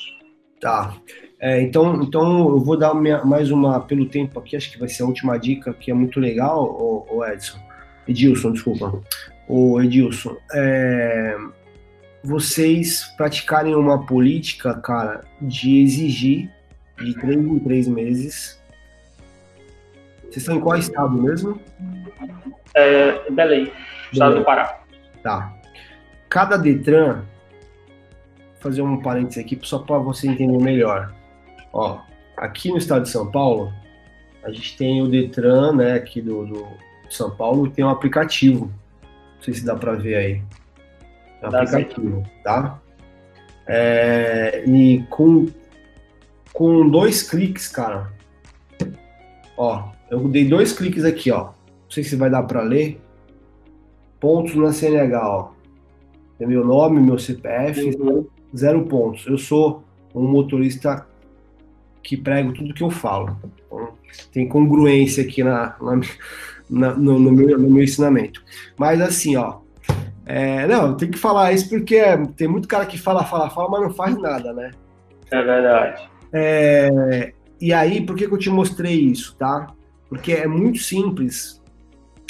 Tá. 0.60 0.94
É, 1.40 1.60
então, 1.62 2.02
então 2.02 2.50
eu 2.50 2.60
vou 2.60 2.76
dar 2.76 2.94
minha, 2.94 3.24
mais 3.24 3.50
uma 3.50 3.80
pelo 3.80 4.06
tempo 4.06 4.38
aqui, 4.38 4.54
acho 4.54 4.70
que 4.70 4.78
vai 4.78 4.88
ser 4.88 5.02
a 5.02 5.06
última 5.06 5.38
dica, 5.38 5.72
que 5.72 5.90
é 5.90 5.94
muito 5.94 6.20
legal, 6.20 6.62
o, 7.10 7.24
Edson. 7.24 7.58
Edilson, 8.06 8.52
desculpa. 8.52 9.00
O 9.48 9.80
Edilson, 9.80 10.36
é, 10.52 11.36
vocês 12.22 13.04
praticarem 13.16 13.74
uma 13.74 14.04
política, 14.04 14.74
cara, 14.74 15.24
de 15.40 15.82
exigir 15.82 16.50
de 17.04 17.14
três 17.14 17.36
em 17.36 17.58
três 17.58 17.88
meses. 17.88 18.60
Vocês 20.22 20.36
estão 20.38 20.56
em 20.56 20.60
qual 20.60 20.76
estado 20.76 21.10
mesmo? 21.10 21.60
É, 22.74 23.30
Belém, 23.30 23.72
estado 24.12 24.30
Belém. 24.30 24.38
do 24.38 24.44
Pará. 24.44 24.80
Tá. 25.22 25.52
Cada 26.28 26.56
Detran 26.56 27.22
fazer 28.60 28.82
um 28.82 29.00
parênteses 29.00 29.44
aqui 29.44 29.58
só 29.62 29.80
para 29.80 29.98
você 29.98 30.28
entender 30.28 30.62
melhor. 30.62 31.12
Ó, 31.72 32.00
aqui 32.36 32.70
no 32.70 32.78
estado 32.78 33.02
de 33.02 33.08
São 33.08 33.30
Paulo, 33.30 33.72
a 34.44 34.50
gente 34.50 34.76
tem 34.76 35.02
o 35.02 35.08
Detran, 35.08 35.72
né, 35.72 35.94
aqui 35.94 36.20
do, 36.20 36.46
do 36.46 36.68
São 37.08 37.30
Paulo, 37.30 37.70
tem 37.70 37.84
um 37.84 37.88
aplicativo. 37.88 38.70
Não 39.36 39.42
sei 39.42 39.54
se 39.54 39.64
dá 39.64 39.74
para 39.74 39.94
ver 39.94 40.14
aí. 40.14 40.42
É 41.42 41.48
um 41.48 41.56
aplicativo, 41.56 42.22
tá? 42.44 42.78
É, 43.66 44.62
e 44.66 45.02
com, 45.08 45.46
com 46.52 46.88
dois 46.88 47.22
cliques, 47.22 47.68
cara. 47.68 48.12
Ó, 49.56 49.88
eu 50.10 50.28
dei 50.28 50.48
dois 50.48 50.72
cliques 50.72 51.04
aqui, 51.04 51.30
ó. 51.30 51.44
Não 51.44 51.90
sei 51.90 52.04
se 52.04 52.16
vai 52.16 52.30
dar 52.30 52.42
para 52.44 52.62
ler. 52.62 53.00
Pontos 54.18 54.54
na 54.54 54.72
CNH, 54.72 55.28
ó. 55.28 55.50
Tem 56.38 56.46
meu 56.46 56.64
nome, 56.64 57.00
meu 57.00 57.18
CPF, 57.18 57.96
uhum 57.98 58.26
zero 58.56 58.84
pontos. 58.86 59.26
Eu 59.26 59.38
sou 59.38 59.82
um 60.14 60.26
motorista 60.26 61.06
que 62.02 62.16
prego 62.16 62.52
tudo 62.52 62.74
que 62.74 62.82
eu 62.82 62.90
falo. 62.90 63.36
Então, 63.66 63.92
tem 64.32 64.48
congruência 64.48 65.22
aqui 65.22 65.42
na, 65.42 65.76
na, 65.80 66.00
na 66.68 66.94
no, 66.94 67.18
no, 67.18 67.32
meu, 67.32 67.58
no, 67.58 67.70
meu, 67.70 67.82
ensinamento. 67.82 68.42
Mas 68.76 69.00
assim, 69.00 69.36
ó. 69.36 69.58
É, 70.26 70.66
não, 70.66 70.96
tem 70.96 71.10
que 71.10 71.18
falar 71.18 71.52
isso 71.52 71.68
porque 71.68 72.00
tem 72.36 72.46
muito 72.46 72.68
cara 72.68 72.86
que 72.86 72.96
fala, 72.96 73.24
fala, 73.24 73.50
fala, 73.50 73.68
mas 73.68 73.80
não 73.82 73.90
faz 73.90 74.16
nada, 74.16 74.52
né? 74.52 74.70
É 75.30 75.42
verdade. 75.42 76.08
É, 76.32 77.32
e 77.60 77.72
aí, 77.72 78.00
por 78.00 78.16
que, 78.16 78.26
que 78.26 78.34
eu 78.34 78.38
te 78.38 78.50
mostrei 78.50 78.98
isso, 78.98 79.36
tá? 79.36 79.68
Porque 80.08 80.32
é 80.32 80.46
muito 80.46 80.78
simples 80.78 81.60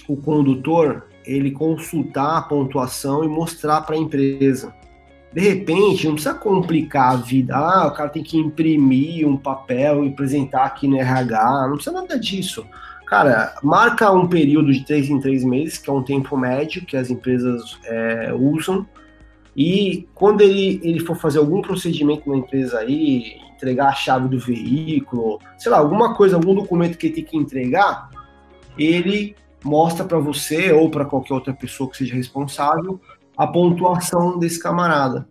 o 0.09 0.17
condutor 0.17 1.07
ele 1.25 1.51
consultar 1.51 2.39
a 2.39 2.43
pontuação 2.43 3.23
e 3.23 3.29
mostrar 3.29 3.83
para 3.83 3.95
a 3.95 3.99
empresa. 3.99 4.75
De 5.33 5.41
repente, 5.41 6.07
não 6.07 6.15
precisa 6.15 6.35
complicar 6.35 7.13
a 7.13 7.17
vida. 7.17 7.57
Ah, 7.57 7.87
o 7.87 7.93
cara 7.93 8.09
tem 8.09 8.23
que 8.23 8.37
imprimir 8.37 9.27
um 9.29 9.37
papel 9.37 10.05
e 10.05 10.09
apresentar 10.09 10.65
aqui 10.65 10.89
no 10.89 10.97
RH. 10.97 11.69
Não 11.69 11.75
precisa 11.75 11.93
nada 11.93 12.19
disso. 12.19 12.67
Cara, 13.07 13.55
marca 13.63 14.11
um 14.11 14.27
período 14.27 14.73
de 14.73 14.85
três 14.85 15.09
em 15.09 15.21
três 15.21 15.45
meses, 15.45 15.79
que 15.79 15.89
é 15.89 15.93
um 15.93 16.03
tempo 16.03 16.37
médio 16.37 16.85
que 16.85 16.97
as 16.97 17.11
empresas 17.11 17.79
é, 17.85 18.33
usam. 18.33 18.87
E 19.57 20.09
quando 20.15 20.41
ele, 20.41 20.81
ele 20.83 21.01
for 21.01 21.17
fazer 21.17 21.39
algum 21.39 21.63
procedimento 21.63 22.29
na 22.29 22.37
empresa 22.37 22.79
aí, 22.79 23.37
entregar 23.61 23.89
a 23.89 23.95
chave 23.95 24.29
do 24.29 24.39
veículo, 24.39 25.39
sei 25.59 25.71
lá, 25.71 25.79
alguma 25.79 26.15
coisa, 26.15 26.37
algum 26.37 26.55
documento 26.55 26.97
que 26.97 27.09
ele 27.09 27.17
tem 27.17 27.25
que 27.25 27.37
entregar, 27.37 28.09
ele 28.79 29.37
mostra 29.63 30.05
para 30.05 30.19
você 30.19 30.73
ou 30.73 30.91
para 30.91 31.05
qualquer 31.05 31.35
outra 31.35 31.53
pessoa 31.53 31.91
que 31.91 31.99
seja 31.99 32.15
responsável 32.15 32.99
a 33.37 33.47
pontuação 33.47 34.39
desse 34.39 34.59
camarada, 34.59 35.29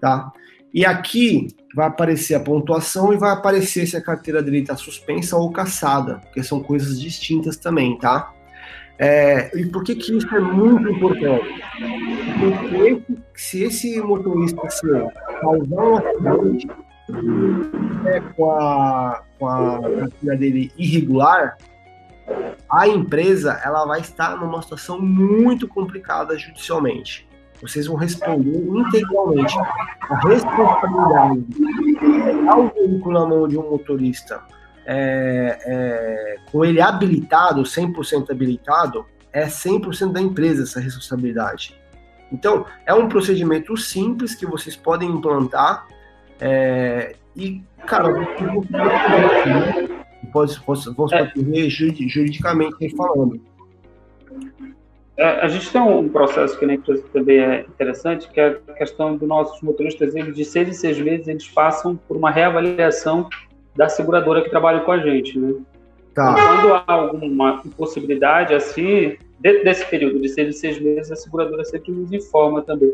tá? 0.00 0.32
E 0.74 0.84
aqui 0.84 1.48
vai 1.74 1.86
aparecer 1.86 2.34
a 2.34 2.40
pontuação 2.40 3.12
e 3.12 3.16
vai 3.16 3.30
aparecer 3.30 3.86
se 3.86 3.96
a 3.96 4.02
carteira 4.02 4.42
dele 4.42 4.58
está 4.58 4.76
suspensa 4.76 5.36
ou 5.36 5.50
caçada, 5.50 6.16
porque 6.18 6.42
são 6.42 6.60
coisas 6.60 7.00
distintas 7.00 7.56
também, 7.56 7.96
tá? 7.98 8.32
É, 8.98 9.56
e 9.56 9.64
por 9.66 9.84
que, 9.84 9.94
que 9.94 10.16
isso 10.16 10.34
é 10.34 10.40
muito 10.40 10.88
importante? 10.88 11.48
Porque 12.40 13.02
se 13.34 13.62
esse 13.62 14.00
motorista 14.00 14.68
seu 14.70 15.08
causar 15.40 15.82
um 15.84 15.96
acidente 15.96 16.68
é, 18.06 18.20
com, 18.20 18.50
a, 18.50 19.22
com 19.38 19.48
a 19.48 20.34
dele 20.34 20.70
irregular, 20.76 21.56
a 22.70 22.86
empresa 22.86 23.60
ela 23.64 23.86
vai 23.86 24.00
estar 24.00 24.36
numa 24.36 24.60
situação 24.62 25.00
muito 25.00 25.66
complicada 25.66 26.36
judicialmente. 26.36 27.26
Vocês 27.60 27.86
vão 27.86 27.96
responder 27.96 28.56
integralmente. 28.56 29.56
A 29.58 30.28
responsabilidade 30.28 31.40
de 31.40 32.44
dar 32.44 32.58
o 32.58 32.68
veículo 32.68 33.18
na 33.18 33.26
mão 33.26 33.48
de 33.48 33.58
um 33.58 33.70
motorista 33.70 34.42
é, 34.86 35.58
é, 35.66 36.36
com 36.50 36.64
ele 36.64 36.80
habilitado, 36.80 37.62
100% 37.62 38.30
habilitado, 38.30 39.06
é 39.32 39.46
100% 39.46 40.12
da 40.12 40.20
empresa 40.20 40.62
essa 40.62 40.80
responsabilidade. 40.80 41.78
Então, 42.30 42.66
é 42.86 42.94
um 42.94 43.08
procedimento 43.08 43.76
simples 43.76 44.34
que 44.34 44.46
vocês 44.46 44.76
podem 44.76 45.10
implantar 45.10 45.86
é, 46.40 47.14
e, 47.36 47.62
cara, 47.86 48.12
pode, 50.32 50.60
pode, 50.60 50.84
vamos 50.96 51.12
é. 51.12 51.24
proteger 51.24 51.70
juridicamente 52.08 52.96
falando. 52.96 53.40
É, 55.16 55.40
a 55.40 55.48
gente 55.48 55.72
tem 55.72 55.80
um 55.80 56.08
processo 56.08 56.56
que 56.56 56.64
na 56.64 56.74
empresa 56.74 57.02
também 57.12 57.40
é 57.40 57.60
interessante, 57.62 58.28
que 58.28 58.40
é 58.40 58.60
a 58.68 58.72
questão 58.74 59.16
dos 59.16 59.28
nossos 59.28 59.60
motoristas, 59.62 60.14
eles 60.14 60.34
de 60.34 60.44
seis 60.44 60.68
em 60.68 60.72
seis 60.72 60.98
meses 61.00 61.26
eles 61.26 61.48
passam 61.48 61.96
por 61.96 62.16
uma 62.16 62.30
reavaliação 62.30 63.28
da 63.74 63.88
seguradora 63.88 64.42
que 64.42 64.50
trabalha 64.50 64.80
com 64.80 64.92
a 64.92 64.98
gente, 64.98 65.36
né? 65.36 65.54
Tá. 66.14 66.32
Então, 66.32 66.46
quando 66.46 66.72
há 66.74 66.92
alguma 66.92 67.62
impossibilidade 67.64 68.54
assim, 68.54 69.16
dentro 69.40 69.64
desse 69.64 69.84
período 69.86 70.20
de 70.20 70.28
seis 70.28 70.48
em 70.48 70.58
seis 70.58 70.80
meses, 70.80 71.10
a 71.10 71.16
seguradora 71.16 71.64
sempre 71.64 71.90
nos 71.90 72.12
informa 72.12 72.62
também. 72.62 72.92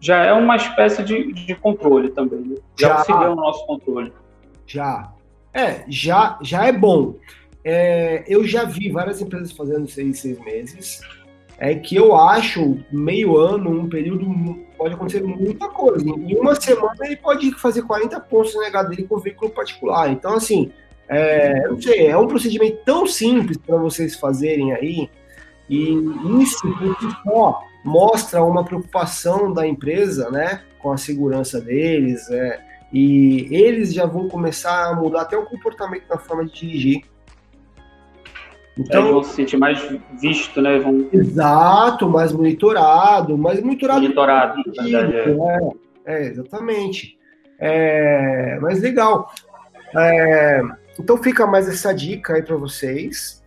Já 0.00 0.24
é 0.24 0.32
uma 0.32 0.56
espécie 0.56 1.02
de, 1.02 1.32
de 1.32 1.54
controle 1.54 2.10
também, 2.10 2.40
né? 2.40 2.56
Já, 2.78 2.88
já 2.88 2.94
auxilia 2.98 3.30
o 3.30 3.34
nosso 3.34 3.66
controle. 3.66 4.12
Já. 4.66 5.12
É, 5.52 5.84
já, 5.88 6.38
já 6.42 6.66
é 6.66 6.72
bom. 6.72 7.16
é, 7.64 8.24
eu 8.26 8.46
já 8.46 8.64
vi 8.64 8.90
várias 8.90 9.20
empresas 9.20 9.52
fazendo 9.52 9.88
seis, 9.88 10.20
seis 10.20 10.38
meses. 10.40 11.00
É 11.58 11.74
que 11.74 11.94
eu 11.94 12.16
acho 12.16 12.78
meio 12.90 13.36
ano, 13.36 13.70
um 13.70 13.86
período, 13.86 14.26
pode 14.78 14.94
acontecer 14.94 15.22
muita 15.22 15.68
coisa. 15.68 16.08
Em 16.08 16.34
uma 16.38 16.54
semana 16.54 16.96
ele 17.02 17.16
pode 17.16 17.52
fazer 17.58 17.82
40 17.82 18.18
pontos 18.20 18.54
no 18.54 18.62
negado 18.62 18.88
dele 18.88 19.02
com 19.02 19.18
veículo 19.18 19.50
particular. 19.50 20.10
Então, 20.10 20.34
assim, 20.34 20.72
é, 21.06 21.68
não 21.68 21.78
sei, 21.78 22.06
é 22.06 22.16
um 22.16 22.26
procedimento 22.26 22.78
tão 22.86 23.06
simples 23.06 23.58
para 23.58 23.76
vocês 23.76 24.16
fazerem 24.16 24.72
aí, 24.72 25.10
e 25.68 25.92
isso 26.40 26.62
por 26.78 26.98
si 26.98 27.16
só 27.24 27.62
mostra 27.84 28.42
uma 28.42 28.64
preocupação 28.64 29.52
da 29.52 29.66
empresa, 29.66 30.30
né, 30.30 30.62
com 30.78 30.92
a 30.92 30.96
segurança 30.96 31.60
deles, 31.60 32.30
é, 32.30 32.60
e 32.92 33.48
eles 33.50 33.92
já 33.92 34.06
vão 34.06 34.28
começar 34.28 34.86
a 34.88 34.94
mudar 34.94 35.22
até 35.22 35.36
o 35.36 35.46
comportamento 35.46 36.04
na 36.08 36.18
forma 36.18 36.44
de 36.44 36.52
dirigir. 36.52 37.02
Então, 38.78 39.00
Eles 39.00 39.12
vão 39.12 39.22
se 39.22 39.34
sentir 39.34 39.56
mais 39.58 39.78
visto, 40.20 40.60
né? 40.62 40.78
Vão... 40.78 41.06
Exato, 41.12 42.08
mais 42.08 42.32
monitorado, 42.32 43.36
mais 43.36 43.60
monitorado. 43.60 44.00
Monitorado, 44.00 44.62
na 44.74 44.82
verdade. 44.82 45.14
É, 46.06 46.16
é 46.16 46.26
exatamente. 46.28 47.18
É, 47.58 48.58
mas 48.60 48.80
legal. 48.80 49.30
É, 49.94 50.62
então 50.98 51.16
fica 51.18 51.46
mais 51.46 51.68
essa 51.68 51.92
dica 51.92 52.34
aí 52.34 52.42
para 52.42 52.56
vocês. 52.56 53.44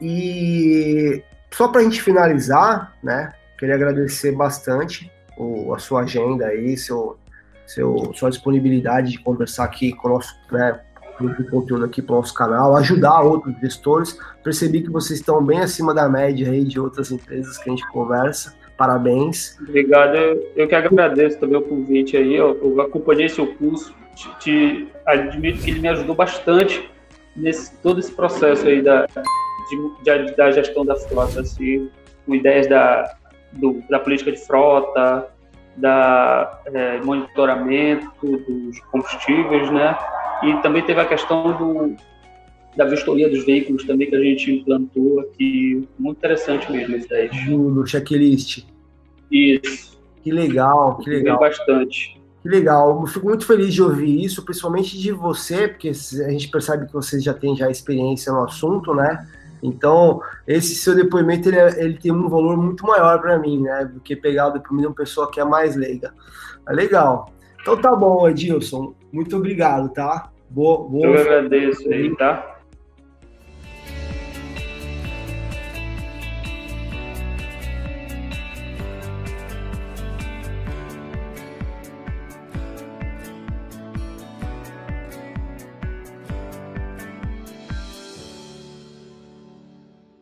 E 0.00 1.22
só 1.52 1.68
para 1.68 1.80
a 1.80 1.84
gente 1.84 2.02
finalizar, 2.02 2.96
né? 3.02 3.32
Queria 3.58 3.74
agradecer 3.74 4.32
bastante 4.32 5.10
o, 5.36 5.74
a 5.74 5.78
sua 5.78 6.02
agenda 6.02 6.46
aí, 6.46 6.76
seu, 6.76 7.16
seu, 7.66 8.12
sua 8.14 8.30
disponibilidade 8.30 9.12
de 9.12 9.18
conversar 9.18 9.64
aqui 9.64 9.92
com 9.92 10.08
o 10.08 10.12
nosso, 10.12 10.34
né, 10.50 10.80
de 11.20 11.50
conteúdo 11.50 11.84
aqui 11.84 12.02
para 12.02 12.14
o 12.14 12.16
nosso 12.16 12.34
canal, 12.34 12.76
ajudar 12.76 13.20
outros 13.22 13.58
gestores. 13.60 14.18
Percebi 14.42 14.82
que 14.82 14.90
vocês 14.90 15.20
estão 15.20 15.42
bem 15.42 15.60
acima 15.60 15.94
da 15.94 16.08
média 16.08 16.50
aí 16.50 16.64
de 16.64 16.78
outras 16.78 17.10
empresas 17.10 17.56
que 17.58 17.70
a 17.70 17.72
gente 17.72 17.88
conversa. 17.90 18.54
Parabéns. 18.76 19.56
Obrigado. 19.60 20.16
Eu 20.54 20.68
que 20.68 20.74
agradeço 20.74 21.40
também 21.40 21.56
o 21.56 21.62
convite 21.62 22.16
aí. 22.16 22.34
Eu, 22.34 22.58
eu 22.62 22.80
acompanhei 22.82 23.28
seu 23.28 23.46
curso. 23.54 23.94
Te, 24.14 24.38
te, 24.38 24.88
admito 25.06 25.62
que 25.62 25.70
ele 25.70 25.80
me 25.80 25.88
ajudou 25.88 26.14
bastante 26.14 26.90
nesse 27.34 27.74
todo 27.80 28.00
esse 28.00 28.12
processo 28.12 28.66
aí 28.66 28.82
da, 28.82 29.06
de, 29.06 30.36
da 30.36 30.50
gestão 30.50 30.84
da 30.84 30.96
frota, 30.96 31.40
assim, 31.40 31.90
com 32.24 32.34
ideias 32.34 32.66
da, 32.66 33.16
do, 33.52 33.82
da 33.88 33.98
política 33.98 34.32
de 34.32 34.38
frota, 34.38 35.28
da 35.76 36.60
é, 36.66 36.98
monitoramento 37.02 38.10
dos 38.22 38.80
combustíveis, 38.90 39.70
né? 39.70 39.96
E 40.42 40.54
também 40.62 40.82
teve 40.82 41.00
a 41.00 41.06
questão 41.06 41.56
do, 41.56 41.96
da 42.76 42.84
vistoria 42.84 43.28
dos 43.28 43.44
veículos 43.44 43.84
também 43.84 44.08
que 44.08 44.16
a 44.16 44.20
gente 44.20 44.52
implantou 44.52 45.20
aqui. 45.20 45.86
Muito 45.98 46.18
interessante 46.18 46.70
mesmo 46.70 46.96
isso 46.96 47.08
daí. 47.08 47.28
Do 47.28 47.86
checklist. 47.86 48.64
Isso. 49.30 49.96
Que 50.22 50.30
legal, 50.30 50.98
que 50.98 51.10
legal. 51.10 51.38
bastante. 51.38 52.20
Que 52.42 52.48
legal. 52.48 53.00
Eu 53.00 53.06
fico 53.06 53.26
muito 53.26 53.46
feliz 53.46 53.72
de 53.72 53.82
ouvir 53.82 54.24
isso, 54.24 54.44
principalmente 54.44 54.98
de 54.98 55.12
você, 55.12 55.68
porque 55.68 55.88
a 55.88 56.30
gente 56.30 56.48
percebe 56.48 56.86
que 56.86 56.92
você 56.92 57.20
já 57.20 57.34
tem 57.34 57.56
já 57.56 57.70
experiência 57.70 58.32
no 58.32 58.44
assunto, 58.44 58.94
né? 58.94 59.26
Então, 59.66 60.20
esse 60.46 60.76
seu 60.76 60.94
depoimento 60.94 61.48
ele, 61.48 61.58
é, 61.58 61.82
ele 61.82 61.98
tem 61.98 62.12
um 62.12 62.28
valor 62.28 62.56
muito 62.56 62.86
maior 62.86 63.20
para 63.20 63.38
mim, 63.38 63.62
né? 63.62 63.84
Do 63.84 64.00
que 64.00 64.14
pegar 64.14 64.48
o 64.48 64.50
depoimento 64.52 64.82
de 64.82 64.86
uma 64.88 64.94
pessoa 64.94 65.30
que 65.30 65.40
é 65.40 65.44
mais 65.44 65.74
leiga. 65.74 66.14
É 66.68 66.72
legal. 66.72 67.32
Então 67.60 67.76
tá 67.76 67.94
bom, 67.94 68.28
Edilson. 68.28 68.94
Muito 69.12 69.36
obrigado, 69.36 69.88
tá? 69.92 70.30
Boa, 70.48 70.88
boa. 70.88 71.06
Eu 71.06 71.20
agradeço 71.20 71.88
aí, 71.88 72.14
tá? 72.16 72.55